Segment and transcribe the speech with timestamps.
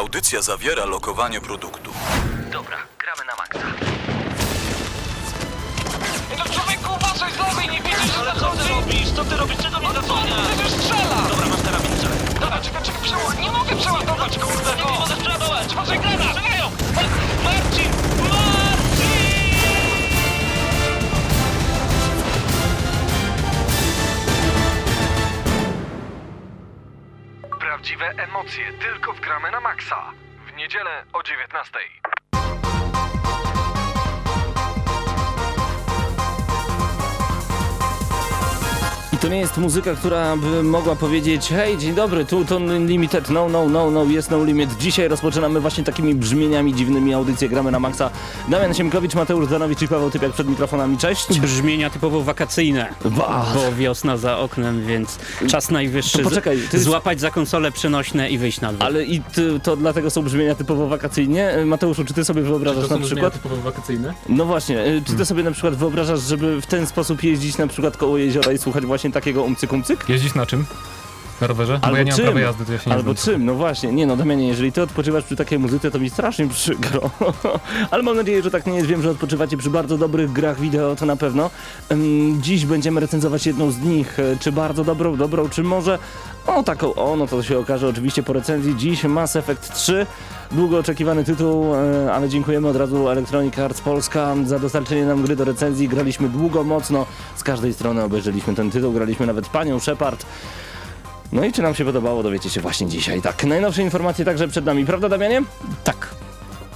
[0.00, 1.90] Audycja zawiera lokowanie produktu.
[2.52, 3.66] Dobra, gramy na maksa.
[6.38, 8.62] No to człowieku, uważaj z lewej, nie widzisz, że Ale co zachodzi?
[8.62, 9.10] ty robisz?
[9.16, 9.56] Co ty robisz?
[9.56, 10.48] Czego mnie No co, zasłaniasz?
[10.56, 11.16] przecież strzela!
[11.30, 12.18] Dobra, masz karabin, strzelaj.
[12.40, 13.34] Dobra, czekaj, czekaj, przeła...
[13.34, 15.00] Nie mogę przeładować, kurde, Nie no!
[15.00, 15.72] możesz przeładować!
[15.72, 16.26] Uważaj, granat!
[16.36, 16.64] Strzelają!
[16.70, 17.02] Ma-
[17.44, 17.44] Marcin!
[17.44, 18.09] Marcin!
[27.80, 30.12] Prawdziwe emocje tylko w gramy na maksa.
[30.46, 31.78] W niedzielę o 19.
[39.20, 43.48] to nie jest muzyka, która by mogła powiedzieć hej, dzień dobry, tu to Limited, no,
[43.48, 44.76] no, no, no, jest no limit.
[44.76, 48.10] Dzisiaj rozpoczynamy właśnie takimi brzmieniami dziwnymi audycje Gramy na Maxa.
[48.48, 51.40] Damian Siemkowicz, Mateusz Danowicz i Paweł Typiak przed mikrofonami, cześć.
[51.40, 53.46] Brzmienia typowo wakacyjne, Ba.
[53.54, 58.38] bo wiosna za oknem, więc czas najwyższy To poczekaj, ty- złapać za konsole przenośne i
[58.38, 58.84] wyjść na dwór.
[58.86, 61.52] Ale i ty, to dlatego są brzmienia typowo wakacyjnie.
[61.66, 63.32] Mateuszu, czy ty sobie wyobrażasz To na przykład...
[63.32, 64.14] typowo wakacyjne?
[64.28, 67.66] No właśnie, y, czy ty sobie na przykład wyobrażasz, żeby w ten sposób jeździć na
[67.66, 69.96] przykład koło jeziora i słuchać właśnie takiego umcyk-umcyk?
[70.08, 70.64] Jeździć na czym?
[71.40, 71.74] Na rowerze?
[71.82, 72.24] Albo Bo ja nie mam czym?
[72.24, 73.24] prawa jazdy, to ja się nie Albo znam.
[73.24, 73.44] czym?
[73.44, 77.10] No właśnie, nie no Damianie, jeżeli ty odpoczywasz przy takiej muzyce, to mi strasznie przykro.
[77.90, 78.86] Ale mam nadzieję, że tak nie jest.
[78.86, 81.50] Wiem, że odpoczywacie przy bardzo dobrych grach wideo, to na pewno.
[82.40, 84.18] Dziś będziemy recenzować jedną z nich.
[84.18, 85.98] E, Czy bardzo dobrą, dobrą, czy może
[86.46, 88.76] o taką, o no to się okaże oczywiście po recenzji.
[88.76, 90.06] Dziś Mass Effect 3.
[90.52, 95.36] Długo oczekiwany tytuł, e, ale dziękujemy od razu Electronic Arts Polska za dostarczenie nam gry
[95.36, 95.88] do recenzji.
[95.88, 97.06] Graliśmy długo, mocno,
[97.36, 100.26] z każdej strony obejrzeliśmy ten tytuł, graliśmy nawet panią Shepard.
[101.32, 103.22] No i czy nam się podobało, dowiecie się właśnie dzisiaj.
[103.22, 105.42] Tak, najnowsze informacje także przed nami, prawda Damianie?
[105.84, 106.14] Tak,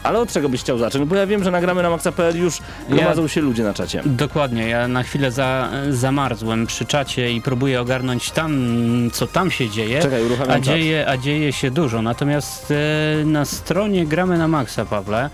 [0.05, 1.05] Ale od czego byś chciał zacząć?
[1.09, 4.03] Bo ja wiem, że nagramy na maxa.pl już gromadzą się ludzie na czacie.
[4.07, 4.69] dokładnie.
[4.69, 8.53] Ja na chwilę za, zamarzłem przy czacie i próbuję ogarnąć tam,
[9.13, 10.03] co tam się dzieje.
[10.03, 10.65] Czekaj, A uruchamiam czat.
[10.65, 12.03] dzieje, a dzieje się dużo.
[12.03, 15.31] Natomiast e, na stronie gramy na maksa, Pawle,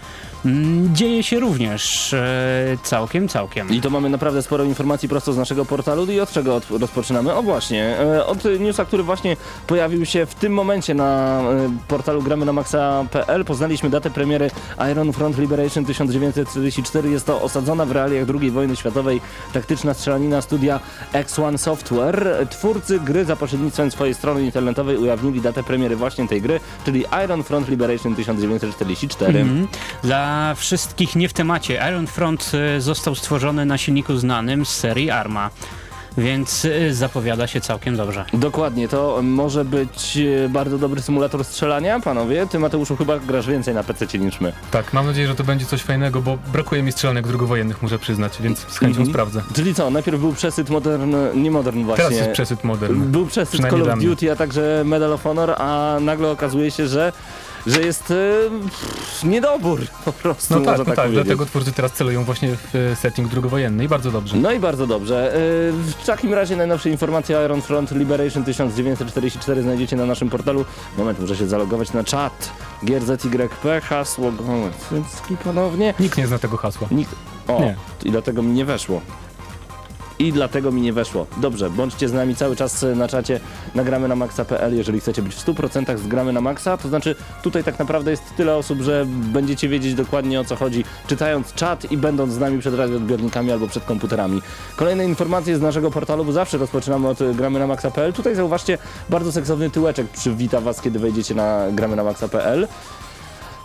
[0.93, 3.71] dzieje się również e, całkiem, całkiem.
[3.71, 6.07] I to mamy naprawdę sporo informacji prosto z naszego portalu.
[6.07, 7.35] I od czego od, rozpoczynamy?
[7.35, 9.37] O właśnie, e, od newsa, który właśnie
[9.67, 13.45] pojawił się w tym momencie na e, portalu gramy na maxa.pl.
[13.45, 14.51] Poznaliśmy datę premiery
[14.93, 17.11] Iron Front Liberation 1944.
[17.11, 19.21] Jest to osadzona w realiach II wojny światowej
[19.53, 20.81] taktyczna strzelanina studia
[21.13, 22.47] X1 Software.
[22.51, 27.43] Twórcy gry za pośrednictwem swojej strony internetowej ujawnili datę premiery właśnie tej gry, czyli Iron
[27.43, 29.41] Front Liberation 1944.
[29.41, 29.69] Mhm.
[30.03, 35.11] Dla wszystkich nie w temacie, Iron Front e, został stworzony na silniku znanym z serii
[35.11, 35.51] Arma,
[36.19, 38.25] więc e, zapowiada się całkiem dobrze.
[38.33, 42.47] Dokładnie, to może być e, bardzo dobry symulator strzelania, panowie.
[42.47, 44.53] Ty, Mateuszu, chyba grasz więcej na PC niż my.
[44.71, 48.33] Tak, mam nadzieję, że to będzie coś fajnego, bo brakuje mi strzelanek drugowojennych, muszę przyznać,
[48.43, 49.09] więc z chęcią Mhm.
[49.09, 49.43] sprawdzę.
[49.55, 52.05] Czyli co, najpierw był przesyt modern, nie modern właśnie.
[52.05, 53.01] Teraz jest przesyt modern.
[53.01, 53.99] Był przesyt Call of.
[53.99, 57.13] Duty, a także Medal of Honor, a nagle okazuje się, że,
[57.67, 62.25] że jest e, niedobór po prostu, No tak, no tak tak, dlatego twórcy teraz celują
[62.25, 64.37] właśnie w e, setting drugowojenny i bardzo dobrze.
[64.37, 65.35] No i bardzo dobrze.
[65.35, 65.39] E,
[65.73, 70.65] W takim razie najnowsze informacje o Iron Front Liberation 1944 znajdziecie na naszym portalu.
[70.99, 72.51] Moment, muszę się zalogować na czat.
[72.83, 75.95] GRZYP, hasło Gołęcki ponownie.
[76.01, 76.89] Nikt nie zna tego hasła.
[76.91, 77.15] Nikt...
[77.49, 77.77] O, Nie.
[78.05, 79.01] i dlatego mi nie weszło.
[80.21, 81.27] I dlatego mi nie weszło.
[81.37, 83.41] Dobrze, bądźcie z nami cały czas na czacie
[83.75, 87.65] nagramy na maxa.pl, jeżeli chcecie być w 100% z gramy na maxa, to znaczy tutaj
[87.65, 91.97] tak naprawdę jest tyle osób, że będziecie wiedzieć dokładnie o co chodzi, czytając czat i
[91.97, 94.43] będąc z nami przed radioodbiornikami albo przed komputerami.
[94.77, 98.13] Kolejne informacje z naszego portalu, bo zawsze rozpoczynamy od y, gramy na maxa.pl.
[98.13, 102.69] Tutaj zauważcie, bardzo seksowny tyłeczek przywita was, kiedy wejdziecie na gramy na maxa.pl.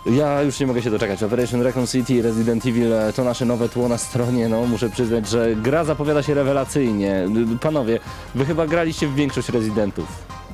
[0.05, 1.23] Ja już nie mogę się doczekać.
[1.23, 4.49] Operation Recon City, Resident Evil e, to nasze nowe tło na stronie.
[4.49, 7.25] No, muszę przyznać, że gra zapowiada się rewelacyjnie.
[7.61, 7.99] Panowie,
[8.35, 10.05] wy chyba graliście w większość Residentów.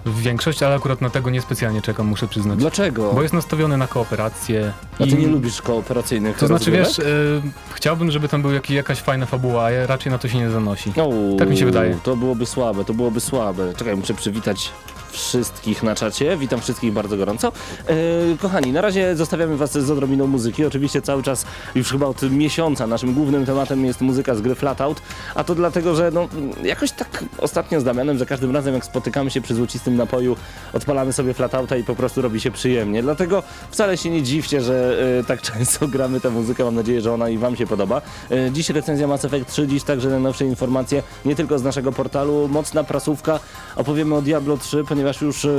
[0.06, 2.60] W większość, ale akurat na tego niespecjalnie czekam, muszę przyznać.
[2.60, 3.14] Dlaczego?
[3.14, 4.74] Bo jest nastawiony na kooperację.
[4.96, 7.42] A ty i- nie lubisz kooperacyjnych To znaczy, wiesz, y,
[7.74, 10.50] chciałbym, żeby tam był jakiś, jakaś fajna fabuła, a ja raczej na to się nie
[10.50, 10.94] zanosi.
[10.98, 11.98] O, tak mi się wydaje.
[12.04, 13.74] To byłoby słabe, to byłoby słabe.
[13.78, 14.72] Czekaj, muszę przywitać
[15.12, 16.38] wszystkich na czacie.
[16.38, 17.52] Witam wszystkich bardzo gorąco.
[17.88, 17.94] E,
[18.42, 20.66] kochani, na razie zostawiamy was z odrobiną muzyki.
[20.66, 25.02] Oczywiście cały czas, już chyba od miesiąca, naszym głównym tematem jest muzyka z gry Flatout.
[25.36, 26.28] A to dlatego, że no,
[26.64, 30.36] jakoś tak ostatnio z Damianem, że każdym razem jak spotykamy się przy złocistym napoju,
[30.74, 33.02] odpalamy sobie Flatouta i po prostu robi się przyjemnie.
[33.02, 36.64] Dlatego wcale się nie dziwcie, że e, tak często gramy tę muzykę.
[36.64, 38.02] Mam nadzieję, że ona i wam się podoba.
[38.32, 42.48] E, dziś recenzja Mass Effect 3, dziś także najnowsze informacje, nie tylko z naszego portalu,
[42.48, 43.40] mocna prasówka.
[43.76, 45.50] Opowiemy o Diablo 3, ponieważ już e,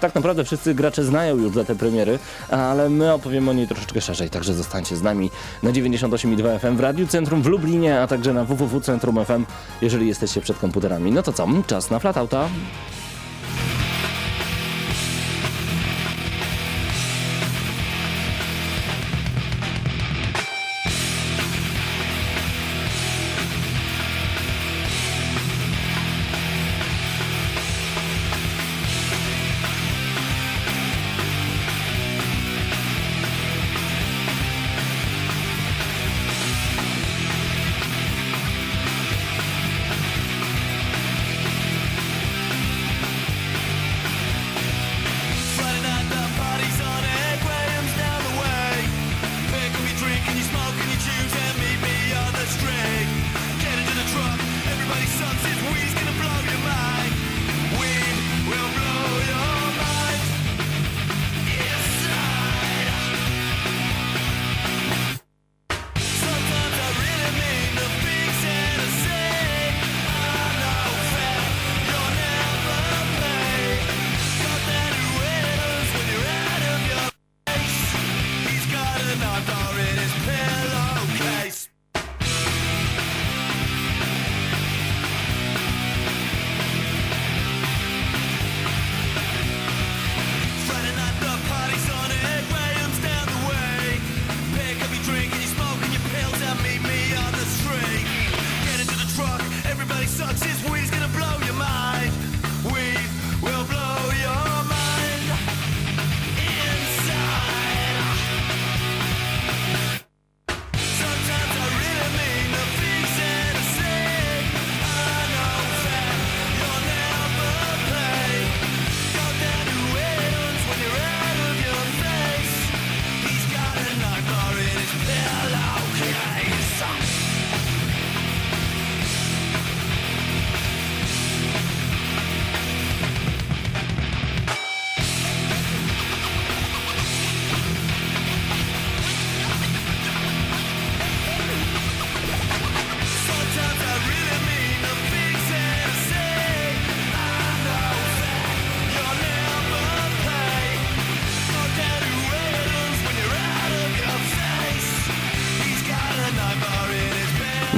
[0.00, 2.18] tak naprawdę wszyscy gracze znają już datę premiery,
[2.50, 5.30] ale my opowiemy o niej troszeczkę szerzej, także zostańcie z nami
[5.62, 9.44] na 98,2 FM w Radiu Centrum w Lublinie, a także na www.centrum FM,
[9.82, 11.12] jeżeli jesteście przed komputerami.
[11.12, 11.98] No to co, czas na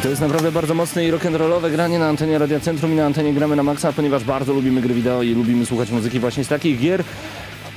[0.02, 3.32] To jest naprawdę bardzo mocne i rock'n'rollowe granie na antenie Radia Centrum i na antenie
[3.32, 6.81] gramy na maksa, ponieważ bardzo lubimy gry wideo i lubimy słuchać muzyki właśnie z takich
[6.81, 7.04] gier.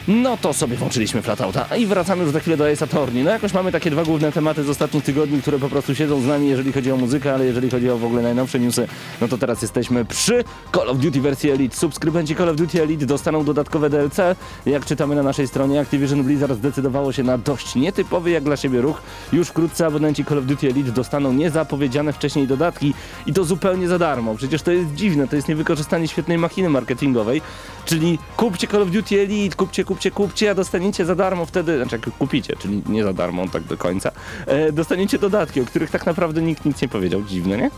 [0.07, 3.24] No to sobie włączyliśmy Flatouta i wracamy już za chwilę do Ace Attorney.
[3.24, 6.25] No jakoś mamy takie dwa główne tematy z ostatnich tygodni, które po prostu siedzą z
[6.25, 8.88] nami, jeżeli chodzi o muzykę, ale jeżeli chodzi o w ogóle najnowsze newsy,
[9.22, 10.44] no to teraz jesteśmy przy
[10.75, 11.75] Call of Duty wersji Elite.
[11.75, 14.18] Subskrybenci Call of Duty Elite dostaną dodatkowe DLC.
[14.66, 18.81] Jak czytamy na naszej stronie, Activision Blizzard zdecydowało się na dość nietypowy jak dla siebie
[18.81, 19.01] ruch.
[19.34, 22.94] Już wkrótce abonenci Call of Duty Elite dostaną niezapowiedziane wcześniej dodatki
[23.25, 24.36] i to zupełnie za darmo.
[24.36, 27.42] Przecież to jest dziwne, to jest niewykorzystanie świetnej machiny marketingowej,
[27.86, 31.95] czyli kupcie Call of Duty Elite, kupcie, kupcie, kupcie, a dostaniecie za darmo wtedy, znaczy
[32.06, 34.12] jak kupicie, czyli nie za darmo tak do końca,
[34.45, 37.24] e, dostaniecie dodatki, o których tak naprawdę nikt nic nie powiedział.
[37.24, 37.69] Dziwne, nie?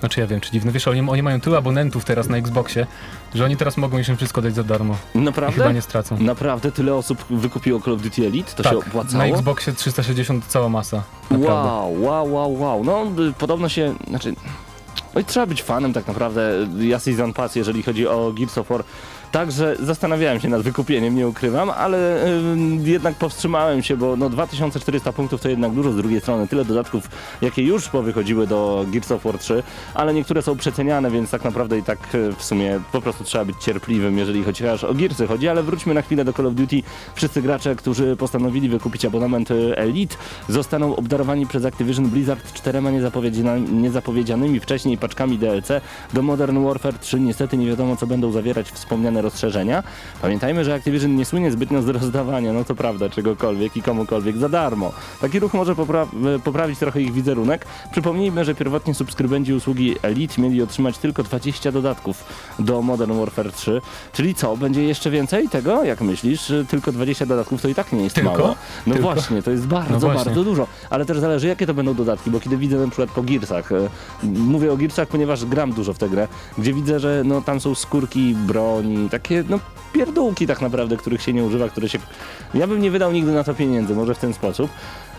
[0.00, 0.72] Znaczy ja wiem, czy dziwne.
[0.72, 2.86] Wiesz, oni, oni mają tylu abonentów teraz na Xboxie,
[3.34, 4.96] że oni teraz mogą im wszystko dać za darmo.
[5.14, 5.56] I Naprawdę?
[5.56, 6.18] chyba nie stracą.
[6.18, 8.52] Naprawdę tyle osób wykupiło Call of Duty Elite?
[8.52, 9.18] To tak, się opłacało?
[9.18, 11.02] na Xboxie 360 cała masa.
[11.30, 11.70] Naprawdę.
[11.70, 12.84] Wow, wow, wow, wow.
[12.84, 14.34] No, y, podobno się, znaczy,
[15.14, 18.68] no i trzeba być fanem tak naprawdę ja Season Pass, jeżeli chodzi o Gears of
[18.68, 18.84] War.
[19.32, 25.12] Także zastanawiałem się nad wykupieniem, nie ukrywam, ale y, jednak powstrzymałem się, bo no 2400
[25.12, 27.08] punktów to jednak dużo, z drugiej strony tyle dodatków,
[27.42, 29.62] jakie już powychodziły do Gears of War 3,
[29.94, 33.44] ale niektóre są przeceniane, więc tak naprawdę i tak y, w sumie po prostu trzeba
[33.44, 36.82] być cierpliwym, jeżeli chociaż o Gearsy chodzi, ale wróćmy na chwilę do Call of Duty.
[37.14, 40.16] Wszyscy gracze, którzy postanowili wykupić abonament y, Elite,
[40.48, 42.90] zostaną obdarowani przez Activision Blizzard czterema
[43.72, 45.68] niezapowiedzianymi wcześniej paczkami DLC
[46.12, 47.20] do Modern Warfare 3.
[47.20, 49.82] Niestety nie wiadomo, co będą zawierać wspomniane rozszerzenia.
[50.22, 54.48] Pamiętajmy, że Activision nie słynie zbytnio z rozdawania, no to prawda, czegokolwiek i komukolwiek za
[54.48, 54.92] darmo.
[55.20, 57.66] Taki ruch może popra- poprawić trochę ich wizerunek.
[57.92, 62.24] Przypomnijmy, że pierwotnie subskrybenci usługi Elite mieli otrzymać tylko 20 dodatków
[62.58, 63.80] do Modern Warfare 3.
[64.12, 65.84] Czyli co, będzie jeszcze więcej tego?
[65.84, 66.52] Jak myślisz?
[66.68, 68.30] Tylko 20 dodatków to i tak nie jest Tylko?
[68.32, 68.54] mało.
[68.86, 69.12] No Tylko?
[69.12, 70.66] właśnie, to jest bardzo, No bardzo dużo.
[70.90, 73.88] Ale też zależy, jakie to będą dodatki, bo kiedy widzę na przykład po Gearsach, e,
[74.22, 77.74] mówię o Gearsach, ponieważ gram dużo w tę grę, gdzie widzę, że no, tam są
[77.74, 79.60] skórki, broni, takie no
[79.92, 81.98] pierdółki tak naprawdę, których się nie używa, które się...
[82.54, 84.70] Ja bym nie wydał nigdy na to pieniędzy, może w ten sposób.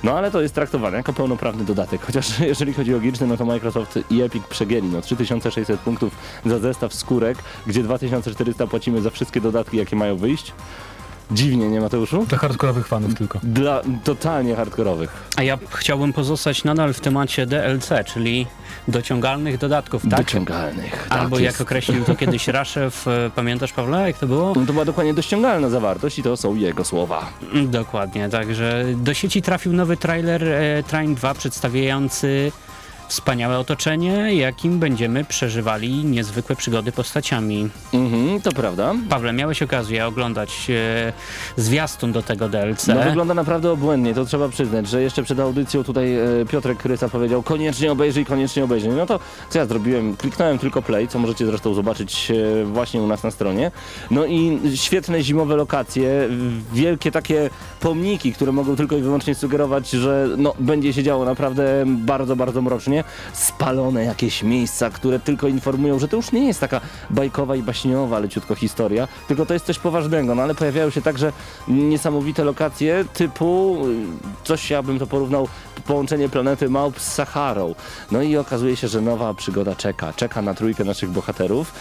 [0.04, 3.46] No ale to jest traktowane jako pełnoprawny dodatek, chociaż jeżeli chodzi o Gearsy, no to
[3.46, 9.42] Microsoft i Epic przegięli, no 3600 punktów za zestaw skórek, gdzie 2400 płacimy za wszystkie
[9.42, 10.54] dodatki, jakie mają wyjść.
[11.32, 12.26] Dziwnie, nie Mateuszu?
[12.26, 13.40] Dla hardkorowych fanów tylko.
[13.44, 15.30] Dla totalnie hardkorowych.
[15.38, 18.48] A ja chciałbym pozostać nadal w temacie DLC, czyli
[18.88, 20.20] dociągalnych dodatków, tak?
[20.20, 21.08] Dociągalnych.
[21.10, 21.62] Albo tak jak jest.
[21.62, 24.54] określił to kiedyś Raszew, e, pamiętasz Pawle, jak to było?
[24.56, 27.30] No to była dokładnie dościągalna zawartość i to są jego słowa.
[27.66, 32.52] Dokładnie, także do sieci trafił nowy trailer e, Train 2 przedstawiający
[33.12, 37.70] wspaniałe otoczenie, jakim będziemy przeżywali niezwykłe przygody postaciami.
[37.94, 38.94] Mhm, to prawda.
[39.10, 41.14] Pawle, miałeś okazję oglądać e,
[41.58, 42.88] zwiastun do tego DLC.
[42.88, 47.10] No wygląda naprawdę obłędnie, to trzeba przyznać, że jeszcze przed audycją tutaj e, Piotrek Krysa
[47.10, 48.90] powiedział koniecznie obejrzyj, koniecznie obejrzyj.
[48.90, 50.18] No to co ja zrobiłem?
[50.18, 53.72] Kliknąłem tylko play, co możecie zresztą zobaczyć e, właśnie u nas na stronie.
[54.12, 56.30] No i świetne zimowe lokacje,
[56.74, 57.50] wielkie takie
[57.80, 62.62] pomniki, które mogą tylko i wyłącznie sugerować, że no, będzie się działo naprawdę bardzo, bardzo
[62.62, 63.01] mrocznie.
[63.34, 68.20] Spalone jakieś miejsca, które tylko informują, że to już nie jest taka bajkowa i baśniowa
[68.20, 70.36] leciutko historia, tylko to jest coś poważnego.
[70.36, 71.34] No ale pojawiają się także
[71.68, 75.48] niesamowite lokacje typu, y, coś ja bym to porównał,
[75.86, 77.76] połączenie planety Małp z Saharą.
[78.12, 80.14] No i okazuje się, że nowa przygoda czeka.
[80.14, 81.74] Czeka na trójkę naszych bohaterów.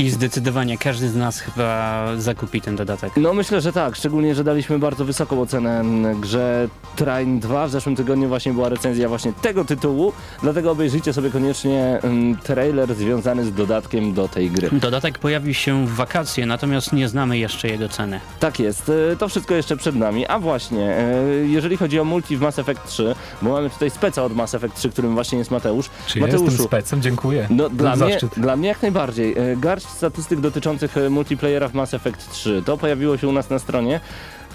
[0.00, 3.12] I zdecydowanie każdy z nas chyba zakupi ten dodatek.
[3.16, 5.84] No myślę, że tak, szczególnie, że daliśmy bardzo wysoką ocenę
[6.20, 7.66] grze Train 2.
[7.66, 12.94] W zeszłym tygodniu właśnie była recenzja właśnie tego tytułu, dlatego obejrzyjcie sobie koniecznie mm, trailer
[12.94, 14.70] związany z dodatkiem do tej gry.
[14.72, 18.20] Dodatek pojawi się w wakacje, natomiast nie znamy jeszcze jego ceny.
[18.40, 20.26] Tak jest, e, to wszystko jeszcze przed nami.
[20.26, 24.24] A właśnie, e, jeżeli chodzi o multi w Mass Effect 3, bo mamy tutaj speca
[24.24, 25.90] od Mass Effect 3, którym właśnie jest Mateusz.
[26.06, 27.02] Czy ja Mateuszu, jestem specem?
[27.02, 27.46] Dziękuję.
[27.50, 28.30] no, dla, mnie, Zaszczyt.
[28.36, 29.38] dla mnie jak najbardziej.
[29.38, 32.62] E, Garść statystyk dotyczących e, multiplayera w Mass Effect 3.
[32.66, 34.00] To pojawiło się u nas na stronie.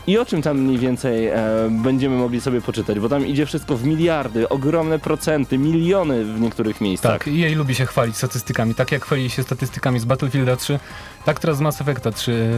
[0.07, 1.37] I o czym tam mniej więcej e,
[1.69, 6.81] będziemy mogli sobie poczytać, bo tam idzie wszystko w miliardy, ogromne procenty, miliony w niektórych
[6.81, 7.11] miejscach.
[7.11, 8.75] Tak, EA lubi się chwalić statystykami.
[8.75, 10.79] Tak jak chwali się statystykami z Battlefielda 3,
[11.25, 12.49] tak teraz z Mass Effecta 3.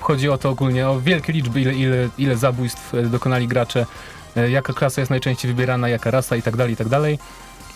[0.00, 3.86] Chodzi o to ogólnie, o wielkie liczby, ile, ile, ile zabójstw e, dokonali gracze,
[4.36, 7.18] e, jaka klasa jest najczęściej wybierana, jaka rasa i tak dalej, i tak dalej.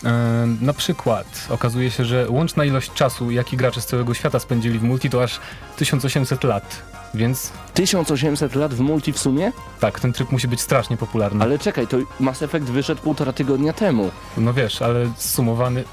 [0.07, 4.79] E, Na przykład okazuje się, że łączna ilość czasu, jaki gracze z całego świata spędzili
[4.79, 5.41] w multi, to aż
[5.77, 6.83] 1800 lat.
[7.15, 9.53] Więc 1800 lat w multi w sumie?
[9.81, 11.45] tak, ten tryb musi być strasznie popularny.
[11.45, 14.11] Ale czekaj, to Mass Effect wyszedł półtora tygodnia temu.
[14.37, 15.85] No wiesz, ale zsumowany.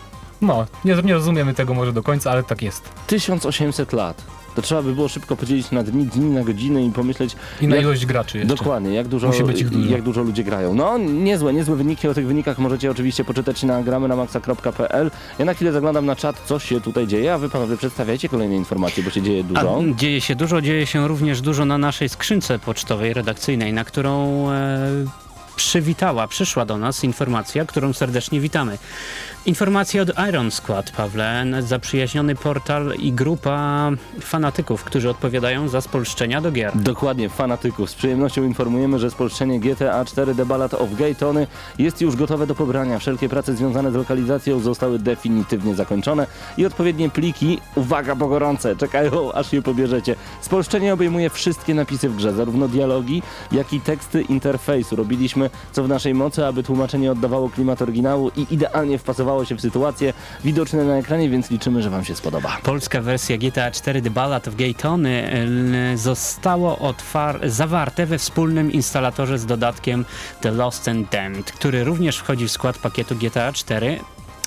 [0.41, 2.89] No, nie, nie rozumiemy tego może do końca, ale tak jest.
[3.08, 4.24] 1800 lat.
[4.56, 7.76] To trzeba by było szybko podzielić na dni, dni na godziny i pomyśleć, I na
[7.76, 8.56] jak- ilość graczy jeszcze.
[8.56, 9.44] Dokładnie, jak dużo, dużo.
[9.90, 10.74] jak dużo ludzie grają.
[10.74, 12.08] No, niezłe, niezłe wyniki.
[12.08, 15.12] O tych wynikach możecie oczywiście poczytać na gramy na maxa.pl.
[15.40, 18.56] Ja na chwilę zaglądam na czat, co się tutaj dzieje, a wy panowie przedstawiajcie kolejne
[18.56, 19.78] informacje, bo się dzieje dużo.
[19.94, 24.50] A dzieje się dużo, dzieje się również dużo na naszej skrzynce pocztowej redakcyjnej, na którą
[24.52, 24.88] e,
[25.56, 28.78] przywitała, przyszła do nas informacja, którą serdecznie witamy.
[29.46, 36.52] Informacja od Iron Squad, Pawle, zaprzyjaźniony portal i grupa fanatyków, którzy odpowiadają za spolszczenia do
[36.52, 36.72] gier.
[36.76, 37.90] Dokładnie, fanatyków.
[37.90, 41.48] Z przyjemnością informujemy, że spolszczenie GTA 4 The Ballad of Gay Tony
[41.80, 43.00] jest już gotowe do pobrania.
[43.00, 49.34] Wszelkie prace związane z lokalizacją zostały definitywnie zakończone i odpowiednie pliki, uwaga, bo gorące, czekają
[49.34, 50.16] aż je pobierzecie.
[50.42, 53.22] Spolszczenie obejmuje wszystkie napisy w grze, zarówno dialogi,
[53.52, 54.96] jak i teksty interfejsu.
[54.96, 59.62] Robiliśmy co w naszej mocy, aby tłumaczenie oddawało klimat oryginału i idealnie wpasowało się w
[59.62, 60.13] sytuacje
[60.44, 62.58] widoczne na ekranie, więc liczymy, że wam się spodoba.
[62.63, 65.48] Polska wersja GTA 4 The Ballad of Gay Tony
[65.96, 66.94] zostało
[67.44, 70.06] zawarte we wspólnym instalatorze z dodatkiem
[70.42, 74.00] The Lost and Damned, który również wchodzi w skład pakietu GTA 4.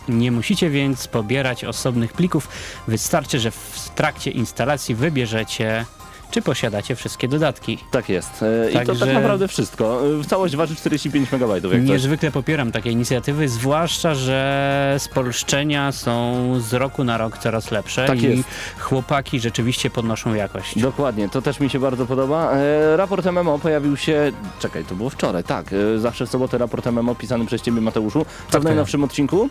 [0.08, 2.48] Nie musicie więc pobierać osobnych plików.
[2.88, 5.84] Wystarczy, że w trakcie instalacji wybierzecie,
[6.30, 7.78] czy posiadacie wszystkie dodatki.
[7.90, 8.44] Tak jest.
[8.76, 10.00] E, I to tak naprawdę wszystko.
[10.06, 11.82] E, W całość waży 45 MB, jak.
[11.82, 18.22] Niezwykle popieram takie inicjatywy, zwłaszcza, że spolszczenia są z roku na rok coraz lepsze Tak
[18.22, 18.42] i jest.
[18.78, 20.78] chłopaki rzeczywiście podnoszą jakość.
[20.78, 22.52] Dokładnie, to też mi się bardzo podoba.
[22.52, 25.66] E, raport MMO pojawił się, czekaj, to było wczoraj, tak,
[25.96, 28.26] zawsze w sobotę raport MMO pisany przez ciebie Mateuszu.
[28.46, 29.48] Co Tak, w najnowszym odcinku?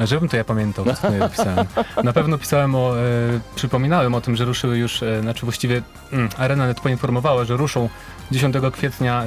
[0.00, 1.66] Żebym to ja pamiętał, co ja pisałem.
[2.04, 3.02] Na pewno pisałem o, e,
[3.54, 5.82] przypominałem o tym, że ruszyły już, e, znaczy właściwie
[6.12, 7.88] mm, Arena net poinformowała, że ruszą
[8.30, 9.26] 10 kwietnia e,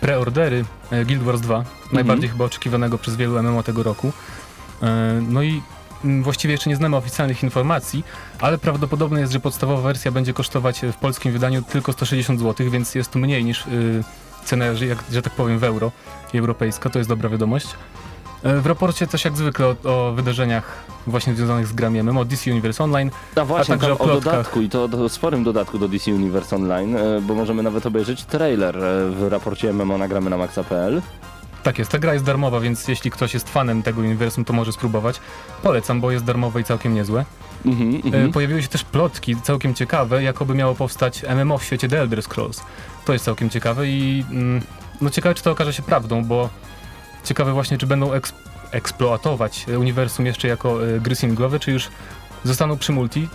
[0.00, 4.12] preordery e, Guild Wars 2, najbardziej chyba oczekiwanego przez wielu MMO tego roku.
[4.82, 5.62] E, no i
[6.04, 8.04] mm, właściwie jeszcze nie znamy oficjalnych informacji,
[8.40, 12.94] ale prawdopodobne jest, że podstawowa wersja będzie kosztować w polskim wydaniu tylko 160 zł, więc
[12.94, 14.04] jest to mniej niż y,
[14.44, 15.92] cena, że, jak, że tak powiem, w euro
[16.32, 17.66] i europejska, to jest dobra wiadomość.
[18.44, 22.50] E, W raporcie też jak zwykle o, o wydarzeniach właśnie związanych z grami MMO, DC
[22.50, 23.10] Universe Online.
[23.36, 26.56] A właśnie, także tam o o dodatku i to o sporym dodatku do DC Universe
[26.56, 31.02] Online, e, bo możemy nawet obejrzeć trailer e, w raporcie MMO nagramy na maxa.pl.
[31.62, 34.72] Tak jest, ta gra jest darmowa, więc jeśli ktoś jest fanem tego uniwersum, to może
[34.72, 35.20] spróbować.
[35.62, 37.24] Polecam, bo jest darmowe i całkiem niezłe.
[37.66, 38.32] E, mhm.
[38.32, 42.62] Pojawiły się też plotki całkiem ciekawe, jakoby miało powstać MMO w świecie The Elder Scrolls.
[43.04, 44.60] To jest całkiem ciekawe i mm,
[45.00, 46.48] no ciekawe, czy to okaże się prawdą, bo
[47.24, 48.32] ciekawe właśnie, czy będą eks
[48.70, 51.88] eksploatować uniwersum jeszcze jako e, gry singlowe, czy już
[52.44, 53.28] zostaną przy multi,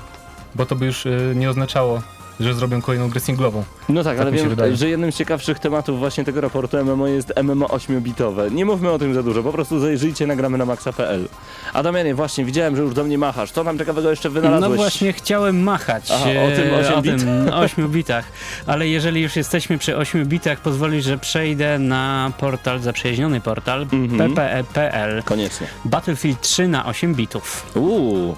[0.55, 2.01] bo to by już e, nie oznaczało,
[2.39, 3.63] że zrobią kolejną grę singlową.
[3.89, 7.33] No tak, tak ale wiem, że jednym z ciekawszych tematów właśnie tego raportu MMO jest
[7.43, 8.51] MMO 8-bitowe.
[8.51, 11.27] Nie mówmy o tym za dużo, po prostu zajrzyjcie nagramy na maxa.pl.
[11.73, 13.51] A Damianie, właśnie, widziałem, że już do mnie machasz.
[13.51, 14.69] Co tam ciekawego jeszcze wynalazłeś?
[14.69, 17.17] No właśnie chciałem machać Aha, o tym e, 8 o bit?
[17.19, 18.25] tym 8 bitach,
[18.67, 24.33] ale jeżeli już jesteśmy przy 8 bitach, pozwolisz, że przejdę na portal, zaprzyjaźniony portal Mhm.
[24.35, 25.23] ppe.pl.
[25.23, 25.67] Koniecznie.
[25.85, 27.65] Battlefield 3 na 8 bitów.
[27.75, 28.35] Uuu,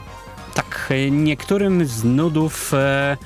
[0.53, 3.17] Tak, e, niektórym z nudów e,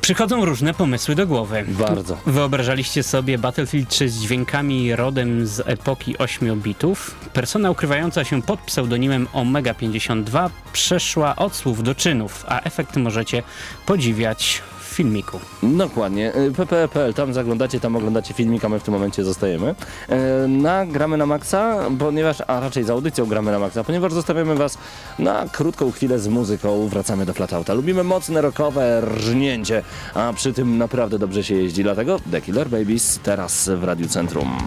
[0.00, 1.64] przychodzą różne pomysły do głowy.
[1.68, 2.18] bardzo.
[2.26, 7.14] Wyobrażaliście sobie Battlefield 3 z dźwiękami rodem z epoki 8 bitów?
[7.32, 13.42] Persona ukrywająca się pod pseudonimem Omega 52 przeszła od słów do czynów, a efekt możecie
[13.86, 15.40] podziwiać filmiku.
[15.62, 16.36] Dokładnie.
[16.36, 19.74] Y, pp.pl, tam zaglądacie, tam oglądacie filmik, a my w tym momencie zostajemy.
[20.08, 24.54] E, na Gramy na Maxa, ponieważ, a raczej za audycją Gramy na Maxa, ponieważ zostawiamy
[24.54, 24.78] was
[25.18, 27.74] na krótką chwilę z muzyką, wracamy do Flatouta.
[27.74, 29.82] Lubimy mocne, rockowe rżnięcie,
[30.14, 34.58] a przy tym naprawdę dobrze się jeździ, dlatego The Killer Babies teraz w Radiu Centrum.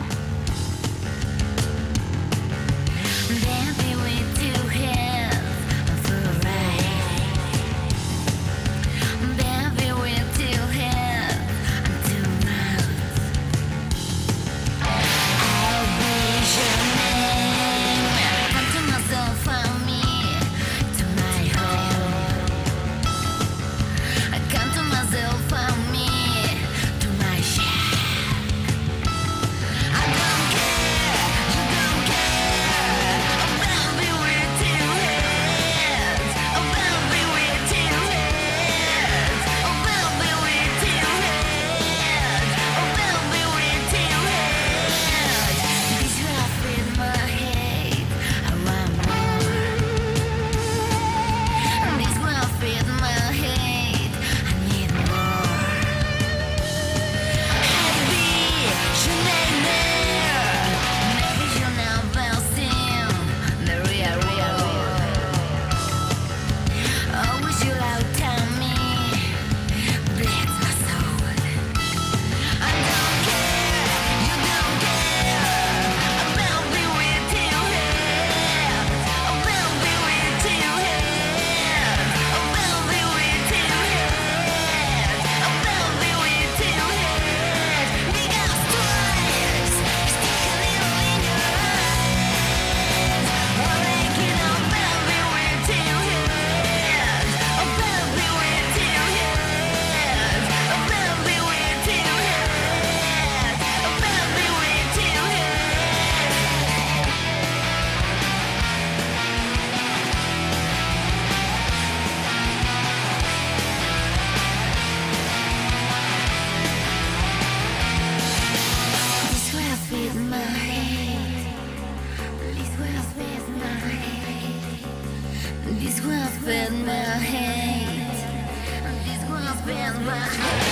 [130.05, 130.62] my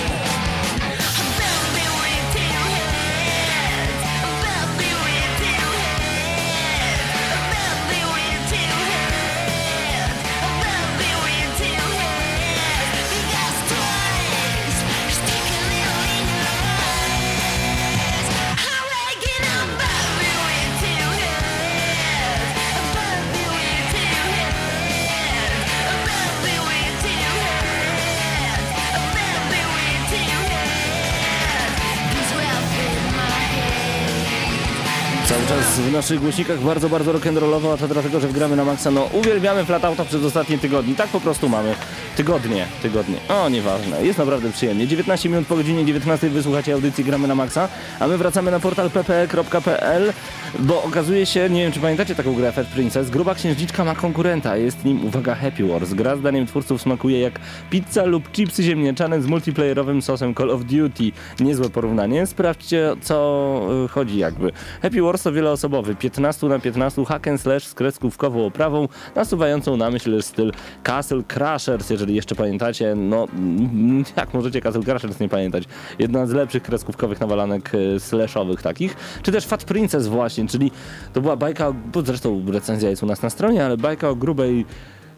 [36.02, 38.92] naszych głośnikach bardzo, bardzo rock'n'rollowo, a to dlatego, że gramy na maksa.
[38.92, 40.96] No, uwielbiamy flatauta przez ostatnie tygodnie.
[40.96, 41.76] Tak po prostu mamy.
[42.18, 43.16] Tygodnie, tygodnie.
[43.30, 44.06] O, nieważne.
[44.06, 44.88] Jest naprawdę przyjemnie.
[44.88, 48.90] 19 minut po godzinie 19 wysłuchacie audycji Gramy na maksa, a my wracamy na portal
[48.90, 50.14] ppe.pl,
[50.60, 54.58] bo okazuje się, nie wiem czy pamiętacie taką grę Fat Princess, gruba księżniczka ma konkurenta.
[54.58, 55.94] Jest nim, uwaga, Happy Wars.
[55.94, 61.12] Gra zdaniem twórców smakuje jak pizza lub chipsy ziemniaczane z multiplayerowym sosem Call of Duty.
[61.40, 62.26] Niezłe porównanie.
[62.26, 64.52] Sprawdźcie, co y, chodzi jakby.
[64.82, 69.92] Happy Wars to wieloosobowy, 15 na 15 hack and slash z kreskówkową oprawą, nasuwającą na
[69.92, 70.52] myśl styl
[70.84, 72.96] Castle Crashers, jeżeli jeszcze pamiętacie.
[72.96, 75.64] No, mm, jak możecie Castle Crashers nie pamiętać?
[76.00, 78.96] Jedna z lepszych kreskówkowych nawalanek y, slashowych takich.
[79.24, 80.72] Czy też Fat Princess właśnie, czyli
[81.14, 84.66] to była bajka, bo zresztą recenzja jest u nas na stronie, ale bajka o grubej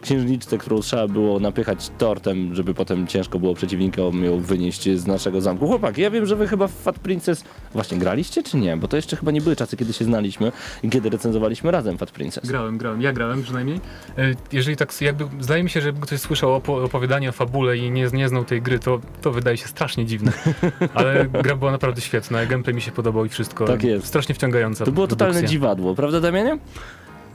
[0.03, 5.41] księżniczce, którą trzeba było napychać tortem, żeby potem ciężko było przeciwnikom ją wynieść z naszego
[5.41, 5.67] zamku.
[5.67, 8.77] Chłopaki, ja wiem, że wy chyba w Fat Princess właśnie graliście, czy nie?
[8.77, 10.51] Bo to jeszcze chyba nie były czasy, kiedy się znaliśmy
[10.83, 12.47] i kiedy recenzowaliśmy razem Fat Princess.
[12.49, 13.79] Grałem, grałem, ja grałem przynajmniej.
[14.17, 17.77] E, Jeżeli tak jakby, zdaje mi się, że jakby ktoś słyszał opo- opowiadanie o fabule
[17.77, 20.31] i nie, nie znał tej gry, to, to wydaje się strasznie dziwne.
[20.93, 23.65] Ale gra była naprawdę świetna, gameplay mi się podobał i wszystko.
[23.65, 24.05] Tak jest.
[24.05, 26.57] Strasznie wciągająca To było totalne dziwadło, prawda Damianie?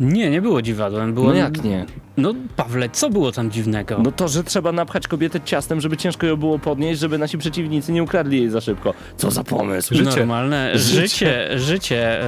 [0.01, 1.15] Nie, nie było dziwadłem.
[1.15, 1.29] Było...
[1.29, 1.87] No jak nie?
[2.17, 4.01] No Pawle, co było tam dziwnego?
[4.03, 7.93] No to, że trzeba napchać kobietę ciastem, żeby ciężko ją było podnieść, żeby nasi przeciwnicy
[7.93, 8.95] nie ukradli jej za szybko.
[9.17, 9.95] Co za pomysł?
[9.95, 10.11] Życie.
[10.11, 11.01] Normalne Życie.
[11.01, 11.59] życie.
[11.59, 12.21] Życie.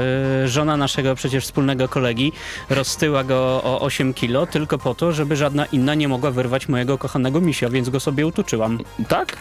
[0.42, 2.32] Yy, żona naszego przecież wspólnego kolegi
[2.70, 6.98] roztyła go o 8 kilo tylko po to, żeby żadna inna nie mogła wyrwać mojego
[6.98, 8.78] kochanego misia, więc go sobie utuczyłam.
[9.08, 9.36] Tak?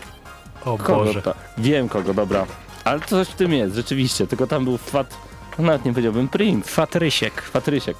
[0.65, 0.95] O Kogo?
[0.95, 1.21] Boże.
[1.21, 1.33] To?
[1.57, 2.45] Wiem kogo, dobra.
[2.83, 4.27] Ale coś w tym jest, rzeczywiście.
[4.27, 5.17] Tylko tam był Fat...
[5.59, 6.69] no Nawet nie powiedziałbym Prince.
[6.69, 7.41] Fatrysiek.
[7.53, 7.97] Patrysiek.